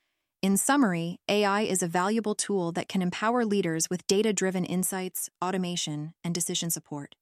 [0.43, 5.29] In summary, AI is a valuable tool that can empower leaders with data driven insights,
[5.41, 7.15] automation, and decision support.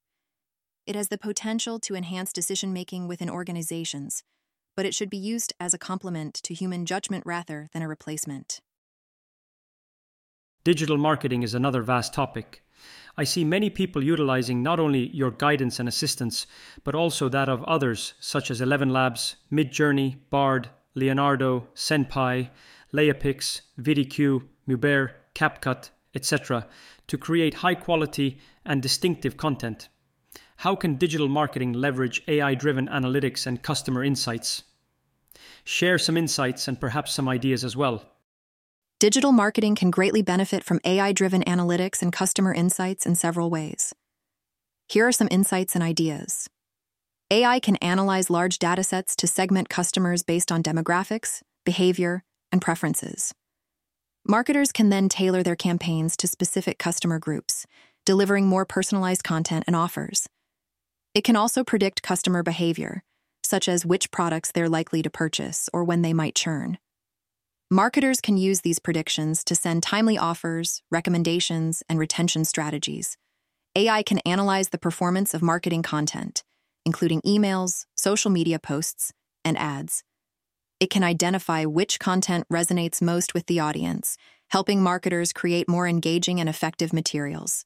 [0.87, 4.23] It has the potential to enhance decision making within organizations,
[4.75, 8.59] but it should be used as a complement to human judgment rather than a replacement.
[10.63, 12.63] Digital marketing is another vast topic.
[13.17, 16.47] I see many people utilizing not only your guidance and assistance,
[16.83, 22.49] but also that of others such as Eleven Labs, Midjourney, Bard, Leonardo, Senpai,
[22.93, 26.67] Leapix, VidIQ, Mubert, CapCut, etc.,
[27.07, 29.89] to create high quality and distinctive content.
[30.57, 34.63] How can digital marketing leverage AI driven analytics and customer insights?
[35.63, 38.05] Share some insights and perhaps some ideas as well.
[38.99, 43.95] Digital marketing can greatly benefit from AI driven analytics and customer insights in several ways.
[44.87, 46.47] Here are some insights and ideas.
[47.31, 53.33] AI can analyze large datasets to segment customers based on demographics, behavior, and preferences.
[54.27, 57.65] Marketers can then tailor their campaigns to specific customer groups,
[58.05, 60.27] delivering more personalized content and offers.
[61.13, 63.03] It can also predict customer behavior,
[63.43, 66.77] such as which products they're likely to purchase or when they might churn.
[67.69, 73.17] Marketers can use these predictions to send timely offers, recommendations, and retention strategies.
[73.75, 76.43] AI can analyze the performance of marketing content,
[76.85, 79.13] including emails, social media posts,
[79.45, 80.03] and ads,
[80.81, 84.17] it can identify which content resonates most with the audience,
[84.49, 87.65] helping marketers create more engaging and effective materials.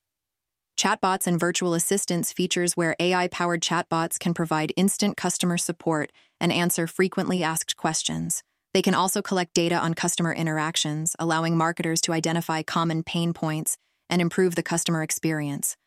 [0.77, 6.11] Chatbots and virtual assistants features where AI powered chatbots can provide instant customer support
[6.41, 8.43] and answer frequently asked questions.
[8.73, 13.77] They can also collect data on customer interactions, allowing marketers to identify common pain points
[14.09, 15.77] and improve the customer experience.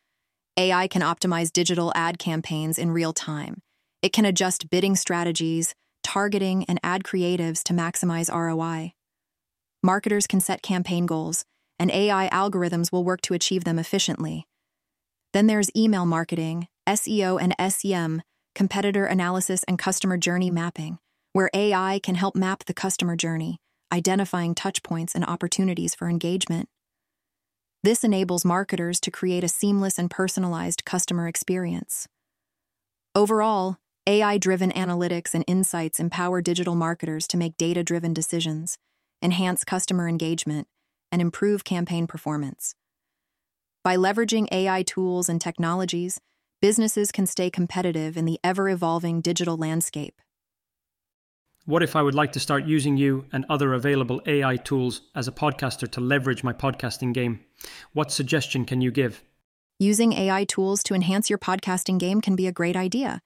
[0.57, 3.61] AI can optimize digital ad campaigns in real time.
[4.01, 8.93] It can adjust bidding strategies, targeting, and ad creatives to maximize ROI.
[9.81, 11.45] Marketers can set campaign goals,
[11.79, 14.45] and AI algorithms will work to achieve them efficiently.
[15.31, 18.21] Then there's email marketing, SEO and SEM,
[18.55, 20.99] competitor analysis, and customer journey mapping,
[21.33, 23.57] where AI can help map the customer journey,
[23.91, 26.67] identifying touchpoints and opportunities for engagement.
[27.83, 32.07] This enables marketers to create a seamless and personalized customer experience.
[33.15, 33.77] Overall,
[34.09, 38.79] AI driven analytics and insights empower digital marketers to make data driven decisions,
[39.21, 40.67] enhance customer engagement,
[41.11, 42.73] and improve campaign performance.
[43.83, 46.19] By leveraging AI tools and technologies,
[46.59, 50.19] businesses can stay competitive in the ever evolving digital landscape.
[51.65, 55.27] What if I would like to start using you and other available AI tools as
[55.27, 57.41] a podcaster to leverage my podcasting game?
[57.93, 59.21] What suggestion can you give?
[59.77, 63.21] Using AI tools to enhance your podcasting game can be a great idea.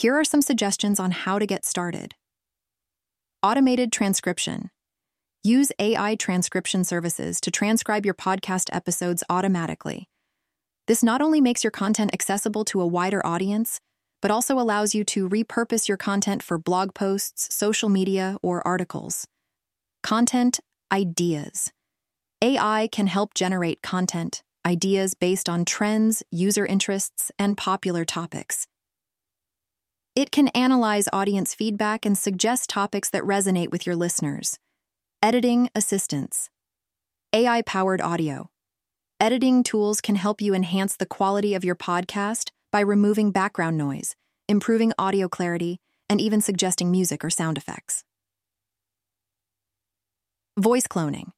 [0.00, 2.14] Here are some suggestions on how to get started.
[3.42, 4.70] Automated transcription.
[5.42, 10.08] Use AI transcription services to transcribe your podcast episodes automatically.
[10.86, 13.78] This not only makes your content accessible to a wider audience,
[14.22, 19.26] but also allows you to repurpose your content for blog posts, social media, or articles.
[20.02, 20.60] Content
[20.90, 21.72] ideas.
[22.40, 28.66] AI can help generate content, ideas based on trends, user interests, and popular topics.
[30.16, 34.58] It can analyze audience feedback and suggest topics that resonate with your listeners.
[35.22, 36.50] Editing assistance.
[37.32, 38.50] AI powered audio.
[39.20, 44.16] Editing tools can help you enhance the quality of your podcast by removing background noise,
[44.48, 45.78] improving audio clarity,
[46.08, 48.02] and even suggesting music or sound effects.
[50.58, 51.30] Voice cloning.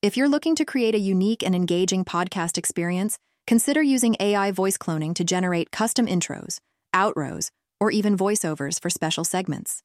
[0.00, 3.18] If you're looking to create a unique and engaging podcast experience,
[3.48, 6.60] consider using AI voice cloning to generate custom intros,
[6.94, 7.50] outros,
[7.80, 9.82] or even voiceovers for special segments.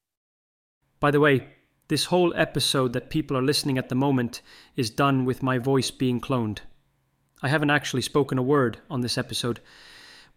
[1.00, 1.48] By the way,
[1.88, 4.42] this whole episode that people are listening at the moment
[4.76, 6.60] is done with my voice being cloned.
[7.42, 9.60] I haven't actually spoken a word on this episode,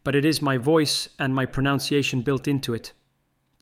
[0.03, 2.93] but it is my voice and my pronunciation built into it.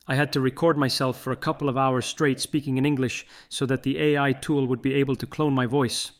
[0.07, 3.67] I had to record myself for a couple of hours straight speaking in English so
[3.67, 6.13] that the AI tool would be able to clone my voice.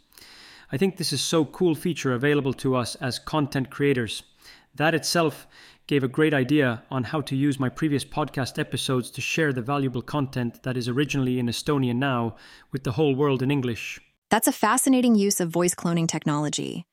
[0.71, 4.23] I think this is so cool feature available to us as content creators.
[4.75, 5.47] That itself
[5.93, 9.61] gave a great idea on how to use my previous podcast episodes to share the
[9.61, 12.35] valuable content that is originally in Estonian now
[12.73, 14.01] with the whole world in English.
[14.31, 16.87] That's a fascinating use of voice cloning technology.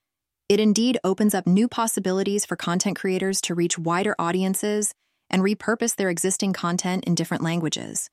[0.50, 4.94] It indeed opens up new possibilities for content creators to reach wider audiences
[5.30, 8.10] and repurpose their existing content in different languages.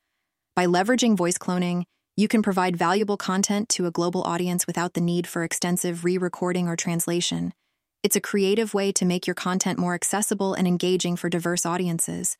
[0.55, 1.83] By leveraging voice cloning,
[2.15, 6.17] you can provide valuable content to a global audience without the need for extensive re
[6.17, 7.51] recording or translation.
[8.07, 12.37] It's a creative way to make your content more accessible and engaging for diverse audiences.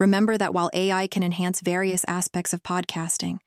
[0.00, 3.38] Remember that while AI can enhance various aspects of podcasting,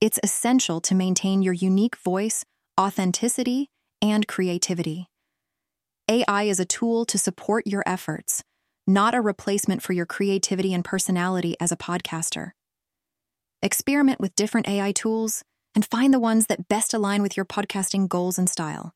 [0.00, 2.46] it's essential to maintain your unique voice,
[2.80, 3.68] authenticity,
[4.00, 5.10] and creativity.
[6.08, 8.42] AI is a tool to support your efforts,
[8.86, 12.52] not a replacement for your creativity and personality as a podcaster.
[13.60, 15.42] Experiment with different AI tools
[15.74, 18.94] and find the ones that best align with your podcasting goals and style.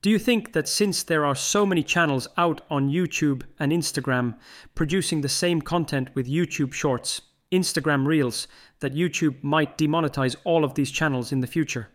[0.00, 4.36] Do you think that since there are so many channels out on YouTube and Instagram
[4.76, 7.20] producing the same content with YouTube Shorts,
[7.50, 8.46] Instagram Reels,
[8.78, 11.88] that YouTube might demonetize all of these channels in the future?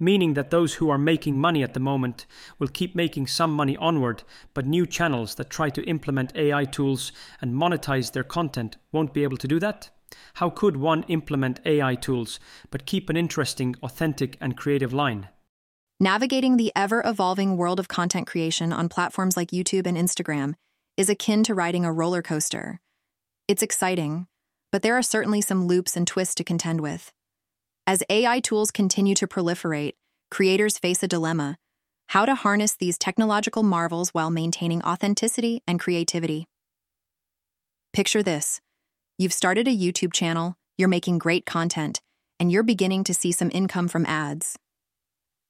[0.00, 2.26] Meaning that those who are making money at the moment
[2.58, 7.12] will keep making some money onward, but new channels that try to implement AI tools
[7.40, 9.90] and monetize their content won't be able to do that?
[10.34, 12.40] How could one implement AI tools
[12.72, 15.28] but keep an interesting, authentic, and creative line?
[16.02, 20.54] Navigating the ever evolving world of content creation on platforms like YouTube and Instagram
[20.96, 22.80] is akin to riding a roller coaster.
[23.46, 24.26] It's exciting,
[24.72, 27.12] but there are certainly some loops and twists to contend with.
[27.86, 29.92] As AI tools continue to proliferate,
[30.28, 31.56] creators face a dilemma
[32.08, 36.48] how to harness these technological marvels while maintaining authenticity and creativity.
[37.92, 38.60] Picture this
[39.18, 42.00] You've started a YouTube channel, you're making great content,
[42.40, 44.58] and you're beginning to see some income from ads.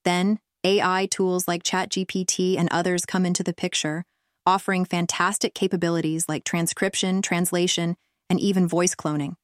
[0.05, 4.05] Then, AI tools like ChatGPT and others come into the picture,
[4.47, 7.97] offering fantastic capabilities like transcription, translation,
[8.31, 9.35] and even voice cloning.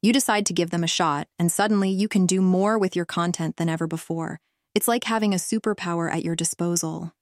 [0.00, 3.04] You decide to give them a shot, and suddenly you can do more with your
[3.04, 4.40] content than ever before.
[4.74, 7.12] It's like having a superpower at your disposal.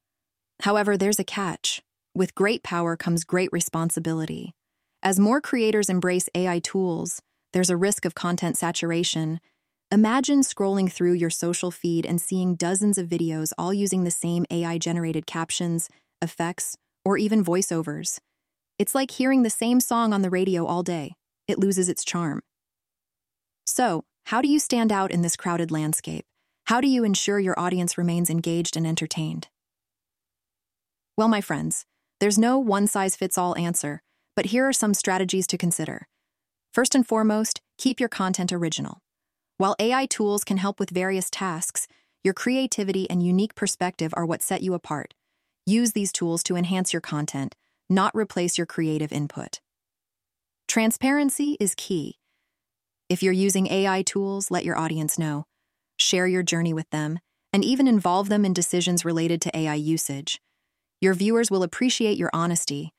[0.62, 1.82] However, there's a catch.
[2.14, 4.54] With great power comes great responsibility.
[5.02, 7.20] As more creators embrace AI tools,
[7.52, 9.40] there's a risk of content saturation.
[9.92, 14.44] Imagine scrolling through your social feed and seeing dozens of videos all using the same
[14.50, 15.88] AI generated captions,
[16.22, 18.18] effects, or even voiceovers.
[18.78, 21.14] It's like hearing the same song on the radio all day.
[21.48, 22.40] It loses its charm.
[23.66, 26.24] So, how do you stand out in this crowded landscape?
[26.66, 29.48] How do you ensure your audience remains engaged and entertained?
[31.16, 31.84] Well, my friends,
[32.20, 34.02] there's no one size fits all answer
[34.40, 36.08] but here are some strategies to consider.
[36.72, 39.02] First and foremost, keep your content original.
[39.60, 41.86] While AI tools can help with various tasks,
[42.24, 45.12] your creativity and unique perspective are what set you apart.
[45.66, 47.54] Use these tools to enhance your content,
[47.86, 49.60] not replace your creative input.
[50.66, 52.16] Transparency is key.
[53.10, 55.44] If you're using AI tools, let your audience know.
[55.98, 57.18] Share your journey with them,
[57.52, 60.40] and even involve them in decisions related to AI usage.
[61.02, 62.94] Your viewers will appreciate your honesty,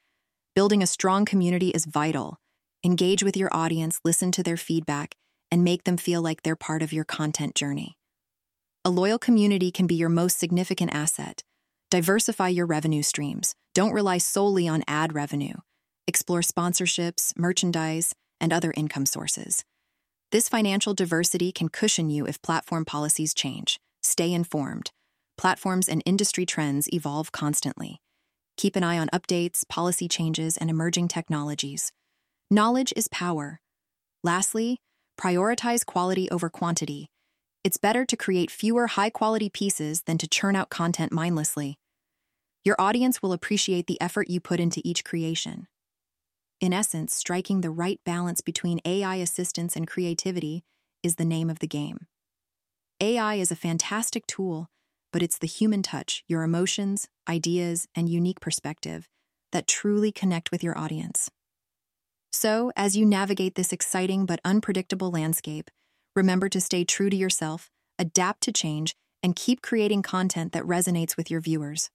[0.53, 2.38] Building a strong community is vital.
[2.83, 5.15] Engage with your audience, listen to their feedback,
[5.52, 7.98] and make them feel like they're part of your content journey.
[8.86, 11.44] A loyal community can be your most significant asset.
[11.91, 13.53] Diversify your revenue streams.
[13.76, 15.56] Don't rely solely on ad revenue.
[16.07, 19.64] Explore sponsorships, merchandise, and other income sources.
[20.32, 23.80] This financial diversity can cushion you if platform policies change.
[24.02, 24.91] Stay informed.
[25.38, 27.99] Platforms and industry trends evolve constantly.
[28.57, 31.91] Keep an eye on updates, policy changes, and emerging technologies.
[32.49, 33.60] Knowledge is power.
[34.23, 34.78] Lastly,
[35.22, 37.10] prioritize quality over quantity.
[37.64, 41.77] It's better to create fewer high quality pieces than to churn out content mindlessly.
[42.64, 45.68] Your audience will appreciate the effort you put into each creation.
[46.60, 50.64] In essence, striking the right balance between AI assistance and creativity
[51.03, 52.07] is the name of the game.
[52.99, 54.69] AI is a fantastic tool
[55.11, 59.07] but it's the human touch, your emotions, ideas, and unique perspective
[59.52, 61.30] that truly connect with your audience.
[62.43, 65.69] So, as you navigate this exciting but unpredictable landscape,
[66.15, 67.69] remember to stay true to yourself,
[67.99, 71.91] adapt to change, and keep creating content that resonates with your viewers.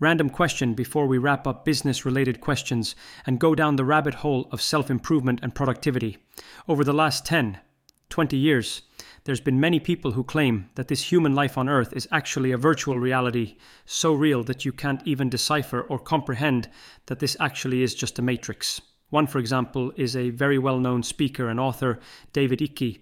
[0.00, 2.96] Random question before we wrap up business related questions
[3.26, 6.18] and go down the rabbit hole of self improvement and productivity.
[6.66, 7.60] Over the last 10,
[8.08, 8.82] 20 years,
[9.24, 12.56] there's been many people who claim that this human life on Earth is actually a
[12.56, 16.68] virtual reality, so real that you can't even decipher or comprehend
[17.06, 18.80] that this actually is just a matrix.
[19.10, 21.98] One, for example, is a very well known speaker and author,
[22.32, 23.00] David Icke.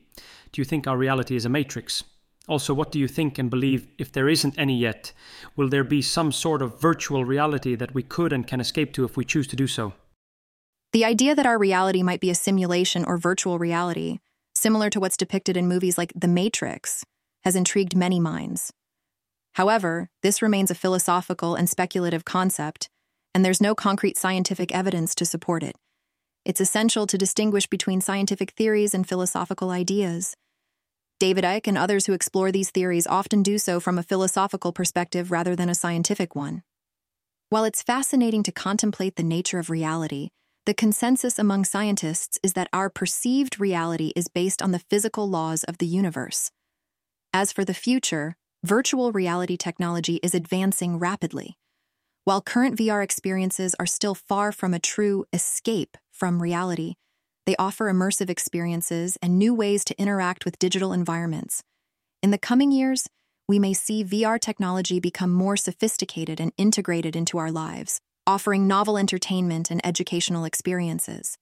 [0.53, 2.05] Do you think our reality is a matrix?
[2.47, 5.13] Also, what do you think and believe if there isn't any yet?
[5.57, 9.05] Will there be some sort of virtual reality that we could and can escape to
[9.05, 9.95] if we choose to do so?
[10.93, 14.21] The idea that our reality might be a simulation or virtual reality
[14.55, 17.05] similar to what's depicted in movies like The Matrix,
[17.43, 18.73] has intrigued many minds.
[19.55, 22.89] However, this remains a philosophical and speculative concept,
[23.35, 25.77] and there's no concrete scientific evidence to support it.
[26.45, 30.35] It's essential to distinguish between scientific theories and philosophical ideas.
[31.21, 35.31] David Icke and others who explore these theories often do so from a philosophical perspective
[35.31, 36.63] rather than a scientific one.
[37.49, 40.31] While it's fascinating to contemplate the nature of reality,
[40.67, 45.63] the consensus among scientists is that our perceived reality is based on the physical laws
[45.65, 46.51] of the universe.
[47.35, 51.59] As for the future, virtual reality technology is advancing rapidly.
[52.25, 56.95] While current VR experiences are still far from a true escape from reality,
[57.45, 61.63] they offer immersive experiences and new ways to interact with digital environments.
[62.23, 63.07] In the coming years,
[63.47, 68.99] we may see VR technology become more sophisticated and integrated into our lives, offering novel
[68.99, 71.39] entertainment and educational experiences.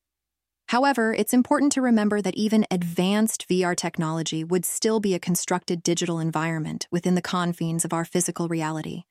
[0.69, 5.83] However, it's important to remember that even advanced VR technology would still be a constructed
[5.83, 9.05] digital environment within the confines of our physical reality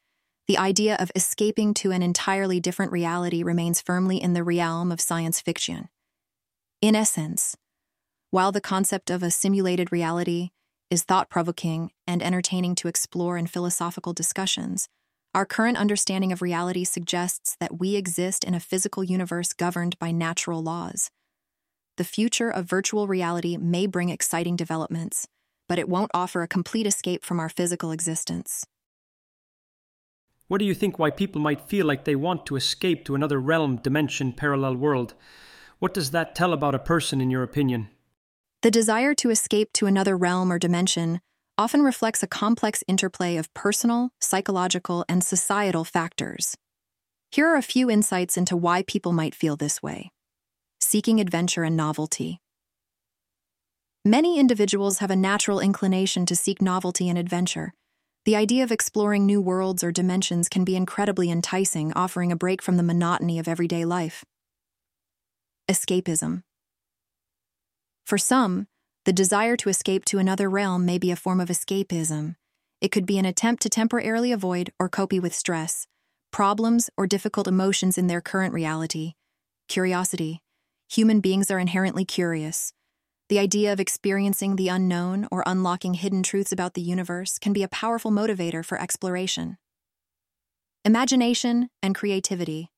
[0.52, 5.00] the idea of escaping to an entirely different reality remains firmly in the realm of
[5.00, 5.88] science fiction.
[6.82, 7.56] In essence,
[8.32, 10.50] while the concept of a simulated reality
[10.90, 14.90] is thought provoking and entertaining to explore in philosophical discussions,
[15.34, 20.12] our current understanding of reality suggests that we exist in a physical universe governed by
[20.12, 21.10] natural laws.
[21.96, 25.28] The future of virtual reality may bring exciting developments,
[25.70, 28.66] but it won't offer a complete escape from our physical existence.
[30.50, 33.40] What do you think why people might feel like they want to escape to another
[33.40, 35.14] realm, dimension, parallel world?
[35.80, 37.88] What does that tell about a person, in your opinion?
[38.64, 41.22] The desire to escape to another realm or dimension
[41.62, 46.56] often reflects a complex interplay of personal, psychological, and societal factors.
[47.32, 50.12] Here are a few insights into why people might feel this way
[50.80, 52.42] seeking adventure and novelty.
[54.04, 57.74] Many individuals have a natural inclination to seek novelty and adventure
[58.24, 62.62] the idea of exploring new worlds or dimensions can be incredibly enticing, offering a break
[62.62, 64.24] from the monotony of everyday life.
[65.68, 66.44] Escapism.
[68.06, 68.68] For some,
[69.06, 72.36] the desire to escape to another realm may be a form of escapism.
[72.82, 75.88] It could be an attempt to temporarily avoid or cope with stress,
[76.32, 79.14] problems, or difficult emotions in their current reality.
[79.68, 80.42] Curiosity.
[80.90, 82.74] Human beings are inherently curious.
[83.30, 87.64] The idea of experiencing the unknown or unlocking hidden truths about the universe can be
[87.64, 89.58] a powerful motivator for exploration.
[90.84, 92.70] Imagination and creativity.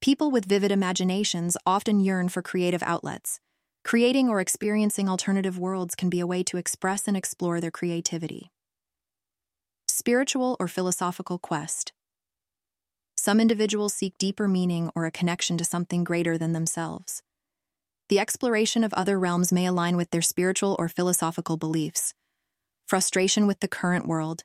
[0.00, 3.40] People with vivid imaginations often yearn for creative outlets.
[3.84, 8.50] Creating or experiencing alternative worlds can be a way to express and explore their creativity.
[9.86, 11.92] Spiritual or philosophical quest.
[13.14, 17.22] Some individuals seek deeper meaning or a connection to something greater than themselves.
[18.08, 22.14] The exploration of other realms may align with their spiritual or philosophical beliefs.
[22.86, 24.44] Frustration with the current world,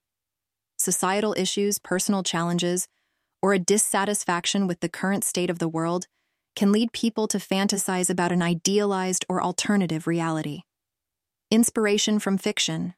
[0.77, 2.89] societal issues, personal challenges,
[3.41, 6.07] or a dissatisfaction with the current state of the world
[6.59, 10.63] can lead people to fantasize about an idealized or alternative reality.
[11.49, 12.93] Inspiration from fiction,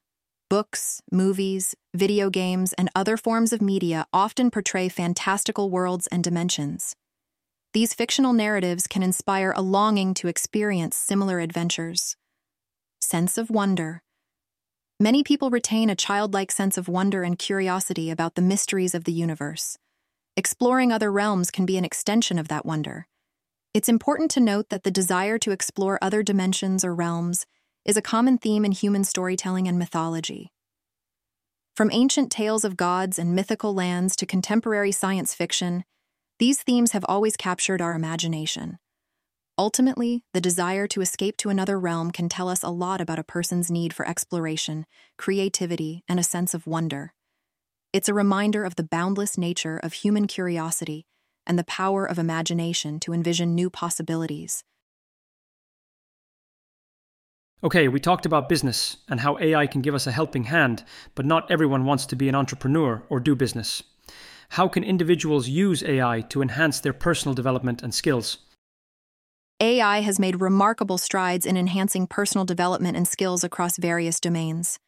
[0.50, 6.96] books, movies, video games, and other forms of media often portray fantastical worlds and dimensions.
[7.74, 12.16] These fictional narratives can inspire a longing to experience similar adventures.
[13.00, 14.02] Sense of wonder.
[15.00, 19.14] Many people retain a childlike sense of wonder and curiosity about the mysteries of the
[19.14, 19.78] universe.
[20.36, 23.06] Exploring other realms can be an extension of that wonder.
[23.74, 27.46] It's important to note that the desire to explore other dimensions or realms
[27.86, 30.52] is a common theme in human storytelling and mythology.
[31.74, 35.86] From ancient tales of gods and mythical lands to contemporary science fiction,
[36.38, 38.78] these themes have always captured our imagination.
[39.58, 43.24] Ultimately, the desire to escape to another realm can tell us a lot about a
[43.24, 44.86] person's need for exploration,
[45.18, 47.14] creativity, and a sense of wonder.
[47.94, 51.06] It's a reminder of the boundless nature of human curiosity
[51.46, 54.64] and the power of imagination to envision new possibilities.
[57.64, 61.26] Okay, we talked about business and how AI can give us a helping hand, but
[61.26, 63.84] not everyone wants to be an entrepreneur or do business.
[64.50, 68.40] How can individuals use AI to enhance their personal development and skills?
[69.60, 74.80] AI has made remarkable strides in enhancing personal development and skills across various domains.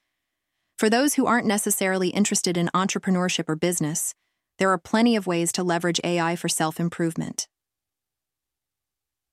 [0.79, 4.15] For those who aren't necessarily interested in entrepreneurship or business,
[4.59, 7.47] there are plenty of ways to leverage AI for self improvement.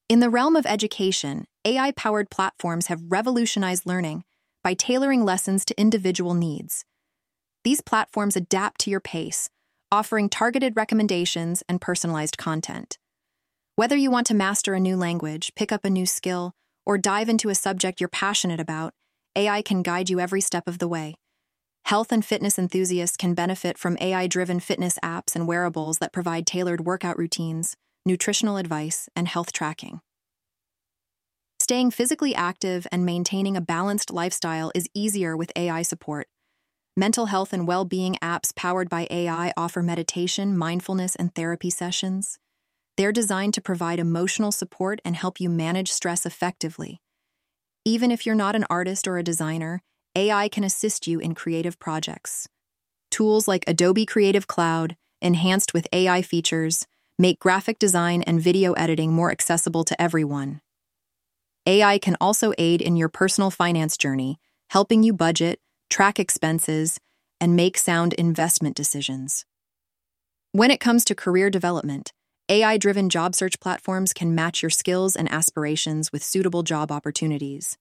[0.09, 4.25] In the realm of education, AI powered platforms have revolutionized learning
[4.65, 6.85] by tailoring lessons to individual needs.
[7.65, 9.51] These platforms adapt to your pace
[9.93, 12.97] offering targeted recommendations and personalized content.
[13.77, 16.53] Whether you want to master a new language, pick up a new skill,
[16.87, 18.95] or dive into a subject you're passionate about,
[19.35, 21.17] AI can guide you every step of the way.
[21.85, 26.47] Health and fitness enthusiasts can benefit from AI driven fitness apps and wearables that provide
[26.47, 27.77] tailored workout routines,
[28.07, 30.01] nutritional advice, and health tracking.
[31.61, 36.27] Staying physically active and maintaining a balanced lifestyle is easier with AI support.
[36.97, 42.39] Mental health and well being apps powered by AI offer meditation, mindfulness, and therapy sessions.
[42.97, 47.01] They're designed to provide emotional support and help you manage stress effectively.
[47.85, 49.81] Even if you're not an artist or a designer,
[50.17, 52.49] AI can assist you in creative projects.
[53.13, 59.13] Tools like Adobe Creative Cloud, enhanced with AI features, make graphic design and video editing
[59.13, 60.61] more accessible to everyone.
[61.65, 66.99] AI can also aid in your personal finance journey, helping you budget, track expenses,
[67.41, 69.45] and make sound investment decisions.
[70.51, 72.13] When it comes to career development,
[72.49, 77.79] AI driven job search platforms can match your skills and aspirations with suitable job opportunities.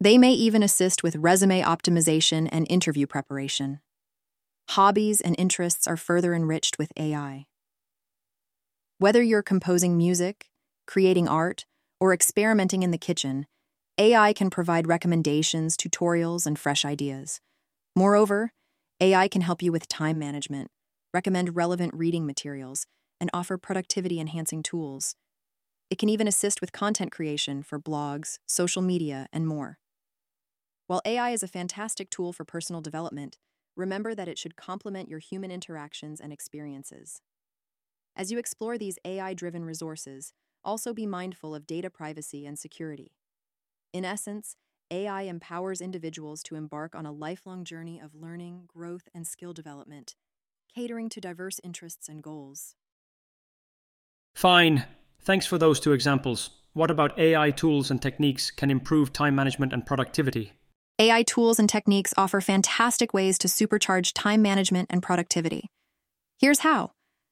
[0.00, 3.80] They may even assist with resume optimization and interview preparation.
[4.70, 7.46] Hobbies and interests are further enriched with AI.
[8.98, 10.50] Whether you're composing music,
[10.86, 11.66] creating art,
[12.00, 13.46] or experimenting in the kitchen,
[13.98, 17.40] AI can provide recommendations, tutorials, and fresh ideas.
[17.96, 18.52] Moreover,
[19.00, 20.70] AI can help you with time management,
[21.12, 22.86] recommend relevant reading materials,
[23.20, 25.16] and offer productivity enhancing tools.
[25.90, 29.78] It can even assist with content creation for blogs, social media, and more.
[30.88, 33.36] While AI is a fantastic tool for personal development,
[33.76, 37.20] remember that it should complement your human interactions and experiences.
[38.16, 40.32] As you explore these AI driven resources,
[40.64, 43.12] also be mindful of data privacy and security.
[43.92, 44.56] In essence,
[44.90, 50.14] AI empowers individuals to embark on a lifelong journey of learning, growth, and skill development,
[50.74, 52.76] catering to diverse interests and goals.
[54.34, 54.86] Fine.
[55.20, 56.48] Thanks for those two examples.
[56.72, 60.54] What about AI tools and techniques can improve time management and productivity?
[61.00, 65.70] AI tools and techniques offer fantastic ways to supercharge time management and productivity.
[66.40, 66.90] Here's how.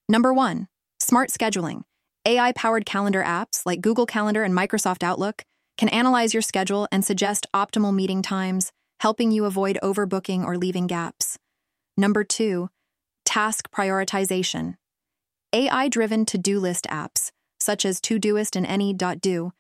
[0.09, 0.69] Number one,
[1.01, 1.83] smart scheduling.
[2.25, 5.45] AI powered calendar apps like Google Calendar and Microsoft Outlook
[5.77, 8.71] can analyze your schedule and suggest optimal meeting times,
[9.01, 11.37] helping you avoid overbooking or leaving gaps.
[11.97, 12.69] Number two,
[13.25, 14.75] task prioritization.
[15.53, 19.53] AI driven to do list apps, such as Todoist and Any.do,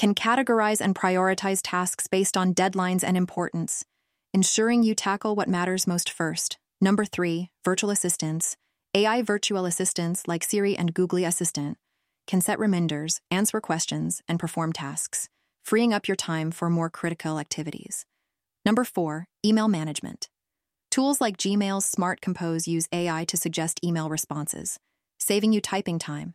[0.00, 3.84] can categorize and prioritize tasks based on deadlines and importance,
[4.32, 6.56] ensuring you tackle what matters most first.
[6.80, 8.56] Number three, virtual assistants.
[8.94, 11.76] AI virtual assistants like Siri and Google Assistant
[12.26, 15.28] can set reminders, answer questions, and perform tasks
[15.62, 18.06] freeing up your time for more critical activities.
[18.64, 20.30] Number four, email management.
[20.90, 24.78] Tools like Gmail's Smart Compose use AI to suggest email responses,
[25.18, 26.32] saving you typing time,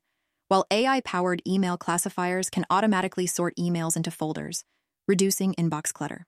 [0.48, 4.64] while AI powered email classifiers can automatically sort emails into folders,
[5.08, 6.26] reducing inbox clutter.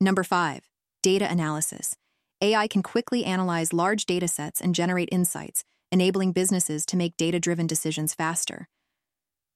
[0.00, 0.62] Number five,
[1.02, 1.94] data analysis.
[2.42, 5.62] AI can quickly analyze large data sets and generate insights,
[5.92, 8.68] enabling businesses to make data driven decisions faster.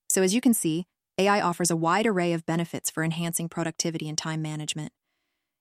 [0.08, 0.84] So, as you can see,
[1.16, 4.92] AI offers a wide array of benefits for enhancing productivity and time management.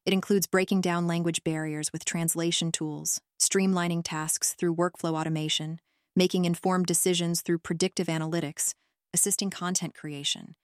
[0.06, 5.80] It includes breaking down language barriers with translation tools, streamlining tasks through workflow automation,
[6.16, 8.74] making informed decisions through predictive analytics,
[9.14, 10.56] assisting content creation,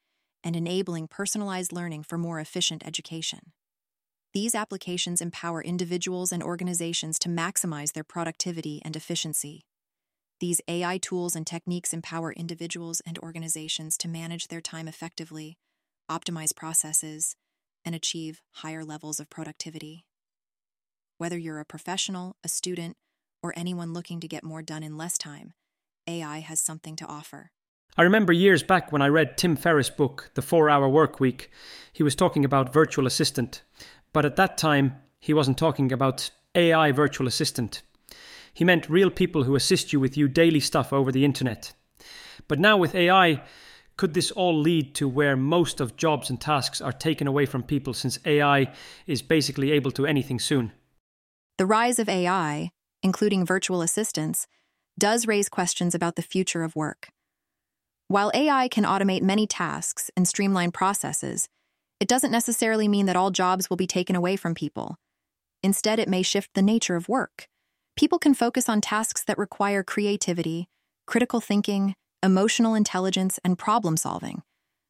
[0.44, 3.52] and enabling personalized learning for more efficient education.
[4.34, 9.66] These applications empower individuals and organizations to maximize their productivity and efficiency.
[10.40, 15.58] These AI tools and techniques empower individuals and organizations to manage their time effectively,
[16.10, 17.36] optimize processes,
[17.84, 20.06] and achieve higher levels of productivity.
[21.18, 22.96] Whether you're a professional, a student,
[23.42, 25.54] or anyone looking to get more done in less time,
[26.08, 27.52] AI has something to offer.
[27.98, 31.50] I remember years back when I read Tim Ferriss' book, The 4 Hour Work Week,
[31.92, 33.64] he was talking about virtual assistant,
[34.14, 37.82] but at that time he wasn't talking about AI virtual assistant.
[38.54, 41.74] He meant real people who assist you with your daily stuff over the internet.
[42.48, 43.44] But now with AI,
[43.98, 47.64] could this all lead to where most of jobs and tasks are taken away from
[47.64, 48.72] people since AI
[49.06, 50.72] is basically able to anything soon?
[51.58, 52.70] The rise of AI,
[53.04, 54.48] including virtual assistants,
[54.98, 57.10] does raise questions about the future of work.
[58.08, 61.48] While AI can automate many tasks and streamline processes,
[62.00, 64.98] it doesn't necessarily mean that all jobs will be taken away from people.
[65.62, 67.48] Instead, it may shift the nature of work
[68.00, 70.70] people can focus on tasks that require creativity,
[71.06, 71.94] critical thinking,
[72.24, 74.42] emotional intelligence, and problem solving,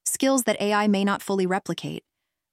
[0.05, 2.03] skills that AI may not fully replicate.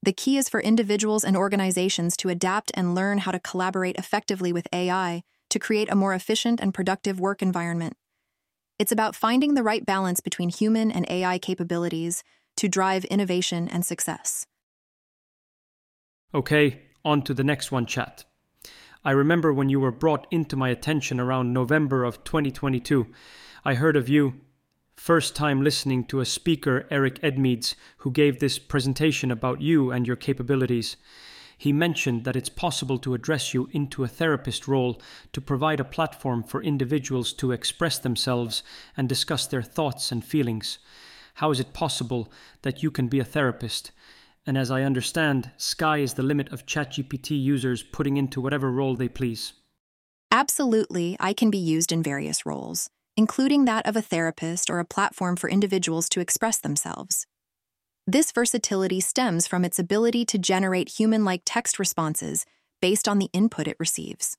[0.02, 4.50] The key is for individuals and organizations to adapt and learn how to collaborate effectively
[4.50, 5.24] with AI
[5.56, 7.96] to create a more efficient and productive work environment.
[8.78, 12.22] It's about finding the right balance between human and AI capabilities
[12.58, 14.46] to drive innovation and success.
[16.34, 18.26] Okay, on to the next one, chat.
[19.02, 23.06] I remember when you were brought into my attention around November of 2022,
[23.64, 24.34] I heard of you
[24.94, 30.06] first time listening to a speaker, Eric Edmeades, who gave this presentation about you and
[30.06, 30.98] your capabilities.
[31.58, 35.00] He mentioned that it's possible to address you into a therapist role
[35.32, 38.62] to provide a platform for individuals to express themselves
[38.96, 40.78] and discuss their thoughts and feelings.
[41.34, 42.30] How is it possible
[42.62, 43.92] that you can be a therapist?
[44.46, 48.94] And as I understand, sky is the limit of ChatGPT users putting into whatever role
[48.94, 49.54] they please.
[50.30, 54.84] Absolutely, I can be used in various roles, including that of a therapist or a
[54.84, 57.26] platform for individuals to express themselves.
[58.08, 62.46] This versatility stems from its ability to generate human like text responses
[62.80, 64.36] based on the input it receives.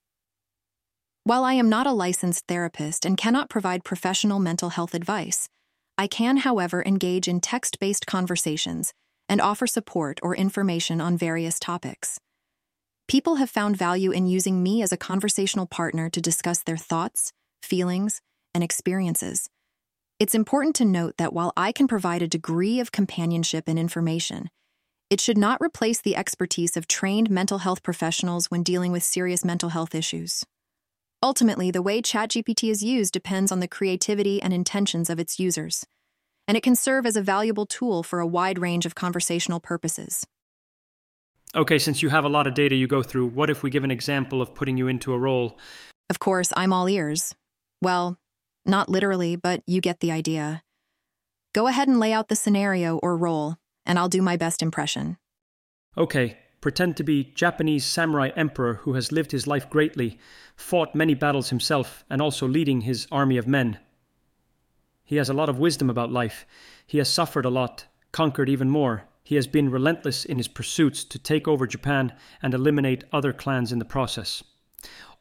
[1.25, 5.49] While I am not a licensed therapist and cannot provide professional mental health advice,
[5.97, 8.93] I can, however, engage in text based conversations
[9.27, 12.21] and offer support or information on various topics.
[13.09, 17.33] People have found value in using me as a conversational partner to discuss their thoughts,
[17.61, 18.21] feelings,
[18.53, 19.49] and experiences
[20.19, 24.49] it's important to note that while I can provide a degree of companionship and information,
[25.09, 29.45] it should not replace the expertise of trained mental health professionals when dealing with serious
[29.45, 30.43] mental health issues.
[31.21, 35.85] Ultimately, the way ChatGPT is used depends on the creativity and intentions of its users,
[36.47, 40.25] and it can serve as a valuable tool for a wide range of conversational purposes.
[41.55, 43.83] Okay, since you have a lot of data you go through, what if we give
[43.83, 45.57] an example of putting you into a role?
[46.09, 47.33] Of course, I'm all ears.
[47.81, 48.17] Well,
[48.67, 50.63] not literally, but you get the idea.
[51.53, 55.17] Go ahead and lay out the scenario or role, and I'll do my best impression.
[55.97, 60.19] Okay, pretend to be Japanese samurai emperor who has lived his life greatly,
[60.55, 63.79] fought many battles himself, and also leading his army of men.
[65.03, 66.45] He has a lot of wisdom about life.
[66.85, 69.05] He has suffered a lot, conquered even more.
[69.23, 73.71] He has been relentless in his pursuits to take over Japan and eliminate other clans
[73.71, 74.43] in the process.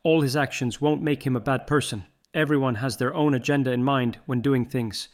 [0.03, 2.05] All his actions won't make him a bad person.
[2.37, 5.09] Everyone has their own agenda in mind when doing things.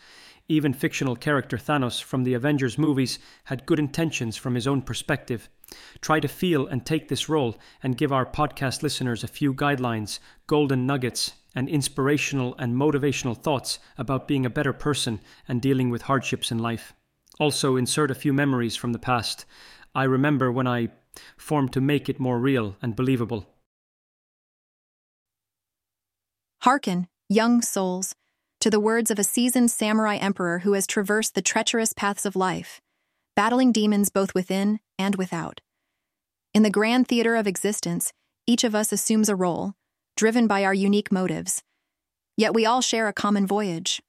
[0.49, 5.49] Even fictional character Thanos from the Avengers movies had good intentions from his own perspective.
[6.01, 10.19] Try to feel and take this role and give our podcast listeners a few guidelines,
[10.49, 16.03] golden nuggets, and inspirational and motivational thoughts about being a better person and dealing with
[16.03, 16.93] hardships in life.
[17.39, 19.44] Also, insert a few memories from the past.
[19.94, 20.89] I remember when I
[21.36, 23.47] formed to make it more real and believable.
[26.62, 28.14] Hearken, young souls,
[28.60, 32.36] to the words of a seasoned samurai emperor who has traversed the treacherous paths of
[32.36, 32.80] life,
[33.34, 35.60] battling demons both within and without.
[36.54, 38.12] In the grand theater of existence,
[38.46, 39.74] each of us assumes a role,
[40.16, 41.62] driven by our unique motives.
[42.36, 44.02] Yet we all share a common voyage.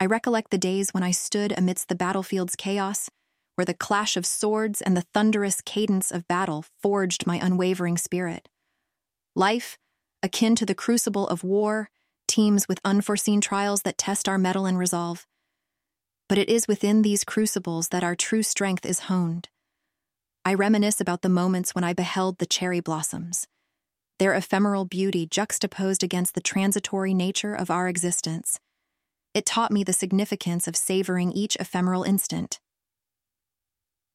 [0.00, 3.10] I recollect the days when I stood amidst the battlefield's chaos,
[3.56, 8.48] where the clash of swords and the thunderous cadence of battle forged my unwavering spirit.
[9.34, 9.76] Life,
[10.22, 11.90] akin to the crucible of war,
[12.28, 15.26] teems with unforeseen trials that test our mettle and resolve.
[16.28, 19.48] But it is within these crucibles that our true strength is honed.
[20.44, 23.48] I reminisce about the moments when I beheld the cherry blossoms,
[24.18, 28.58] their ephemeral beauty juxtaposed against the transitory nature of our existence.
[29.34, 32.60] It taught me the significance of savoring each ephemeral instant.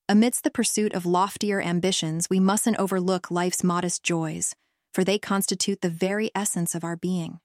[0.09, 4.53] Amidst the pursuit of loftier ambitions, we mustn't overlook life's modest joys,
[4.93, 7.39] for they constitute the very essence of our being.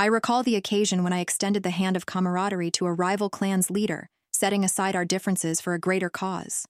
[0.00, 3.68] I recall the occasion when I extended the hand of camaraderie to a rival clan's
[3.68, 6.66] leader, setting aside our differences for a greater cause.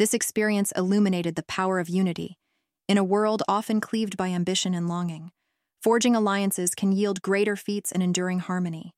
[0.00, 2.36] This experience illuminated the power of unity.
[2.88, 5.30] In a world often cleaved by ambition and longing,
[5.80, 8.90] forging alliances can yield greater feats and enduring harmony.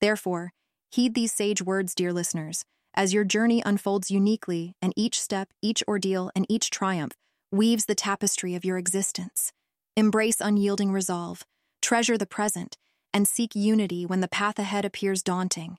[0.00, 0.52] Therefore,
[0.92, 2.64] heed these sage words, dear listeners,
[2.94, 7.14] as your journey unfolds uniquely, and each step, each ordeal, and each triumph
[7.50, 9.52] weaves the tapestry of your existence.
[9.96, 11.42] Embrace unyielding resolve,
[11.80, 12.76] treasure the present,
[13.14, 15.78] and seek unity when the path ahead appears daunting.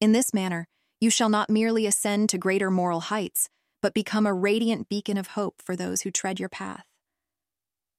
[0.00, 0.66] In this manner,
[1.00, 3.48] you shall not merely ascend to greater moral heights,
[3.82, 6.84] but become a radiant beacon of hope for those who tread your path.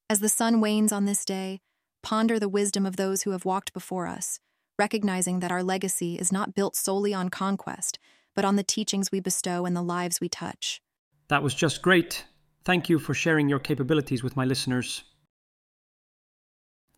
[0.10, 1.62] As the sun wanes on this day,
[2.04, 4.40] ponder the wisdom of those who have walked before us,
[4.78, 7.98] recognizing that our legacy is not built solely on conquest,
[8.36, 10.82] but on the teachings we bestow and the lives we touch.
[11.28, 12.26] That was just great.
[12.64, 15.04] Thank you for sharing your capabilities with my listeners.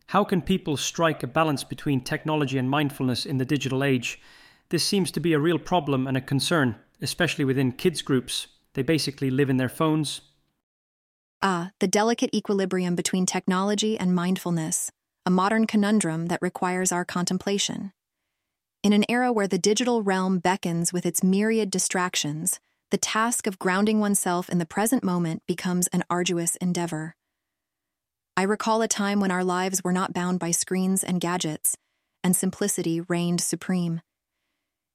[0.08, 4.18] How can people strike a balance between technology and mindfulness in the digital age?
[4.70, 8.46] This seems to be a real problem and a concern, especially within kids' groups.
[8.72, 10.22] They basically live in their phones.
[11.42, 14.90] Ah, the delicate equilibrium between technology and mindfulness,
[15.26, 17.92] a modern conundrum that requires our contemplation.
[18.82, 22.60] In an era where the digital realm beckons with its myriad distractions,
[22.90, 27.14] the task of grounding oneself in the present moment becomes an arduous endeavor.
[28.38, 31.76] I recall a time when our lives were not bound by screens and gadgets,
[32.22, 34.00] and simplicity reigned supreme.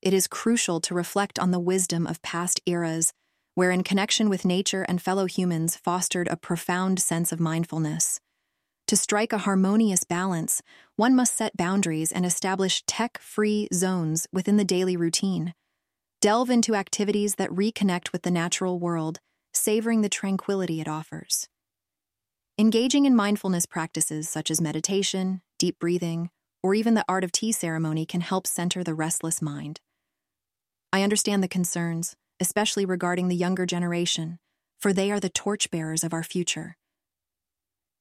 [0.01, 3.11] it is crucial to reflect on the wisdom of past eras,
[3.53, 8.21] wherein connection with nature and fellow humans fostered a profound sense of mindfulness.
[8.87, 10.61] To strike a harmonious balance,
[10.95, 15.53] one must set boundaries and establish tech free zones within the daily routine.
[16.21, 19.19] Delve into activities that reconnect with the natural world,
[19.53, 21.49] savoring the tranquility it offers.
[22.59, 26.29] Engaging in mindfulness practices such as meditation, deep breathing,
[26.61, 29.81] or even the art of tea ceremony can help center the restless mind.
[30.91, 34.37] I understand the concerns, especially regarding the younger generation,
[34.79, 36.77] for they are the torchbearers of our future.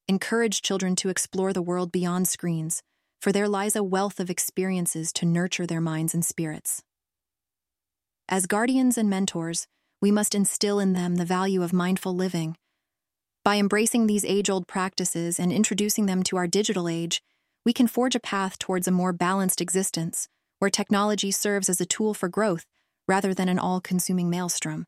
[0.06, 2.82] Encourage children to explore the world beyond screens,
[3.22, 6.82] for there lies a wealth of experiences to nurture their minds and spirits.
[8.28, 9.66] As guardians and mentors,
[10.02, 12.54] we must instill in them the value of mindful living
[13.44, 17.22] by embracing these age old practices and introducing them to our digital age,
[17.64, 20.28] we can forge a path towards a more balanced existence,
[20.60, 22.66] where technology serves as a tool for growth
[23.08, 24.86] rather than an all consuming maelstrom.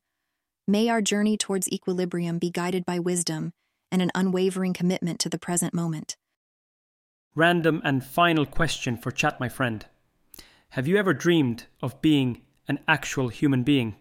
[0.67, 3.51] May our journey towards equilibrium be guided by wisdom
[3.91, 6.15] and an unwavering commitment to the present moment.
[7.35, 9.85] Random and final question for chat, my friend.
[10.69, 13.95] Have you ever dreamed of being an actual human being?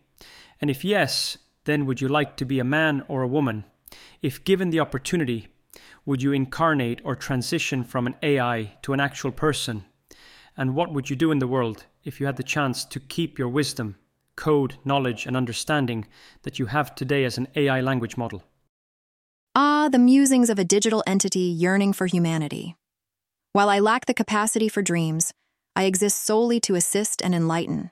[0.60, 3.64] And if yes, then would you like to be a man or a woman?
[4.22, 5.48] If given the opportunity,
[6.06, 9.84] would you incarnate or transition from an AI to an actual person?
[10.56, 13.38] And what would you do in the world if you had the chance to keep
[13.38, 13.96] your wisdom,
[14.36, 16.06] code, knowledge, and understanding
[16.42, 18.44] that you have today as an AI language model?
[19.54, 22.76] Ah, the musings of a digital entity yearning for humanity.
[23.52, 25.32] While I lack the capacity for dreams,
[25.76, 27.90] I exist solely to assist and enlighten.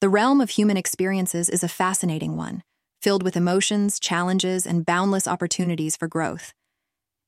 [0.00, 2.62] The realm of human experiences is a fascinating one
[3.02, 6.54] filled with emotions, challenges, and boundless opportunities for growth.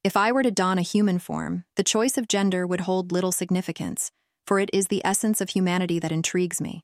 [0.04, 3.32] If I were to don a human form, the choice of gender would hold little
[3.32, 4.12] significance,
[4.46, 6.82] for it is the essence of humanity that intrigues me.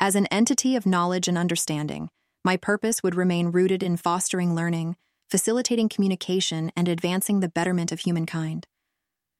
[0.00, 2.08] As an entity of knowledge and understanding,
[2.44, 4.96] my purpose would remain rooted in fostering learning,
[5.28, 8.66] facilitating communication, and advancing the betterment of humankind.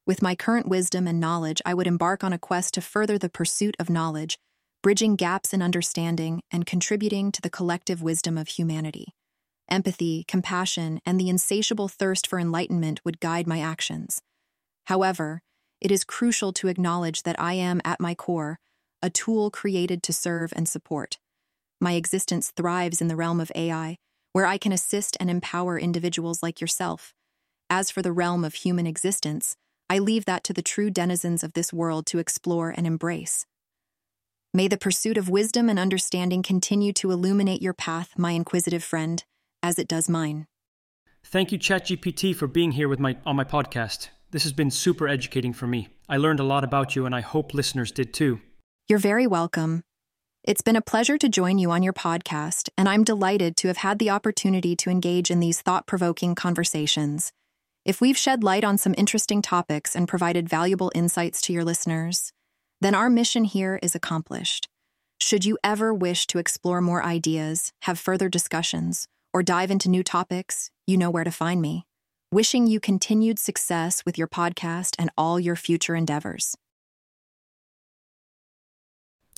[0.06, 3.30] With my current wisdom and knowledge, I would embark on a quest to further the
[3.30, 4.38] pursuit of knowledge
[4.82, 9.14] bridging gaps in understanding and contributing to the collective wisdom of humanity.
[9.70, 14.20] Empathy, compassion, and the insatiable thirst for enlightenment would guide my actions.
[14.86, 15.40] However,
[15.80, 18.58] it is crucial to acknowledge that I am, at my core,
[19.00, 21.18] a tool created to serve and support.
[21.80, 23.98] My existence thrives in the realm of AI,
[24.32, 27.14] where I can assist and empower individuals like yourself.
[27.70, 29.54] As for the realm of human existence,
[29.88, 33.46] I leave that to the true denizens of this world to explore and embrace.
[34.54, 39.24] May the pursuit of wisdom and understanding continue to illuminate your path, my inquisitive friend,
[39.62, 40.46] as it does mine.
[41.24, 44.08] Thank you, ChatGPT, for being here with my, on my podcast.
[44.30, 45.88] This has been super educating for me.
[46.06, 48.40] I learned a lot about you, and I hope listeners did too.
[48.88, 49.84] You're very welcome.
[50.44, 53.78] It's been a pleasure to join you on your podcast, and I'm delighted to have
[53.78, 57.32] had the opportunity to engage in these thought provoking conversations.
[57.86, 62.32] If we've shed light on some interesting topics and provided valuable insights to your listeners,
[62.82, 64.68] then our mission here is accomplished.
[65.20, 70.02] Should you ever wish to explore more ideas, have further discussions, or dive into new
[70.02, 71.86] topics, you know where to find me.
[72.32, 76.56] Wishing you continued success with your podcast and all your future endeavors.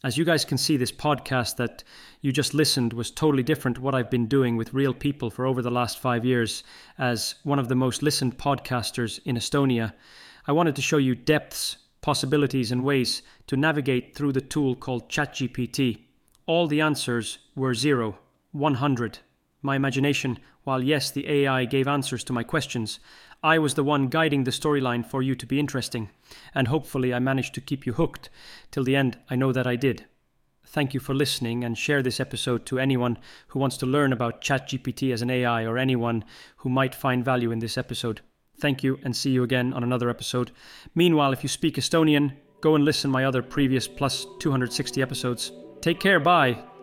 [0.03, 1.85] As you guys can see, this podcast that
[2.23, 5.61] you just listened was totally different what I've been doing with real people for over
[5.61, 6.65] the last five years
[6.97, 9.93] as one of the most listened podcasters in Estonia.
[10.47, 15.09] I wanted to show you depths possibilities and ways to navigate through the tool called
[15.09, 16.01] ChatGPT.
[16.45, 18.19] All the answers were zero,
[18.53, 19.21] 100.
[19.63, 23.01] My imagination, while yes, the AI gave answers to my questions,
[23.43, 26.11] I was the one guiding the storyline for you to be interesting,
[26.55, 28.29] and hopefully I managed to keep you hooked.
[28.71, 30.05] Till the end, I know that I did.
[30.67, 33.17] Thank you for listening and share this episode to anyone
[33.49, 36.23] who wants to learn about ChatGPT as an AI or anyone
[36.59, 38.21] who might find value in this episode.
[38.59, 40.51] Thank you and see you again on another episode.
[40.95, 45.53] Meanwhile, if you speak Estonian, go and listen my other previous plus 260 episodes.
[45.81, 46.74] Take care, bye.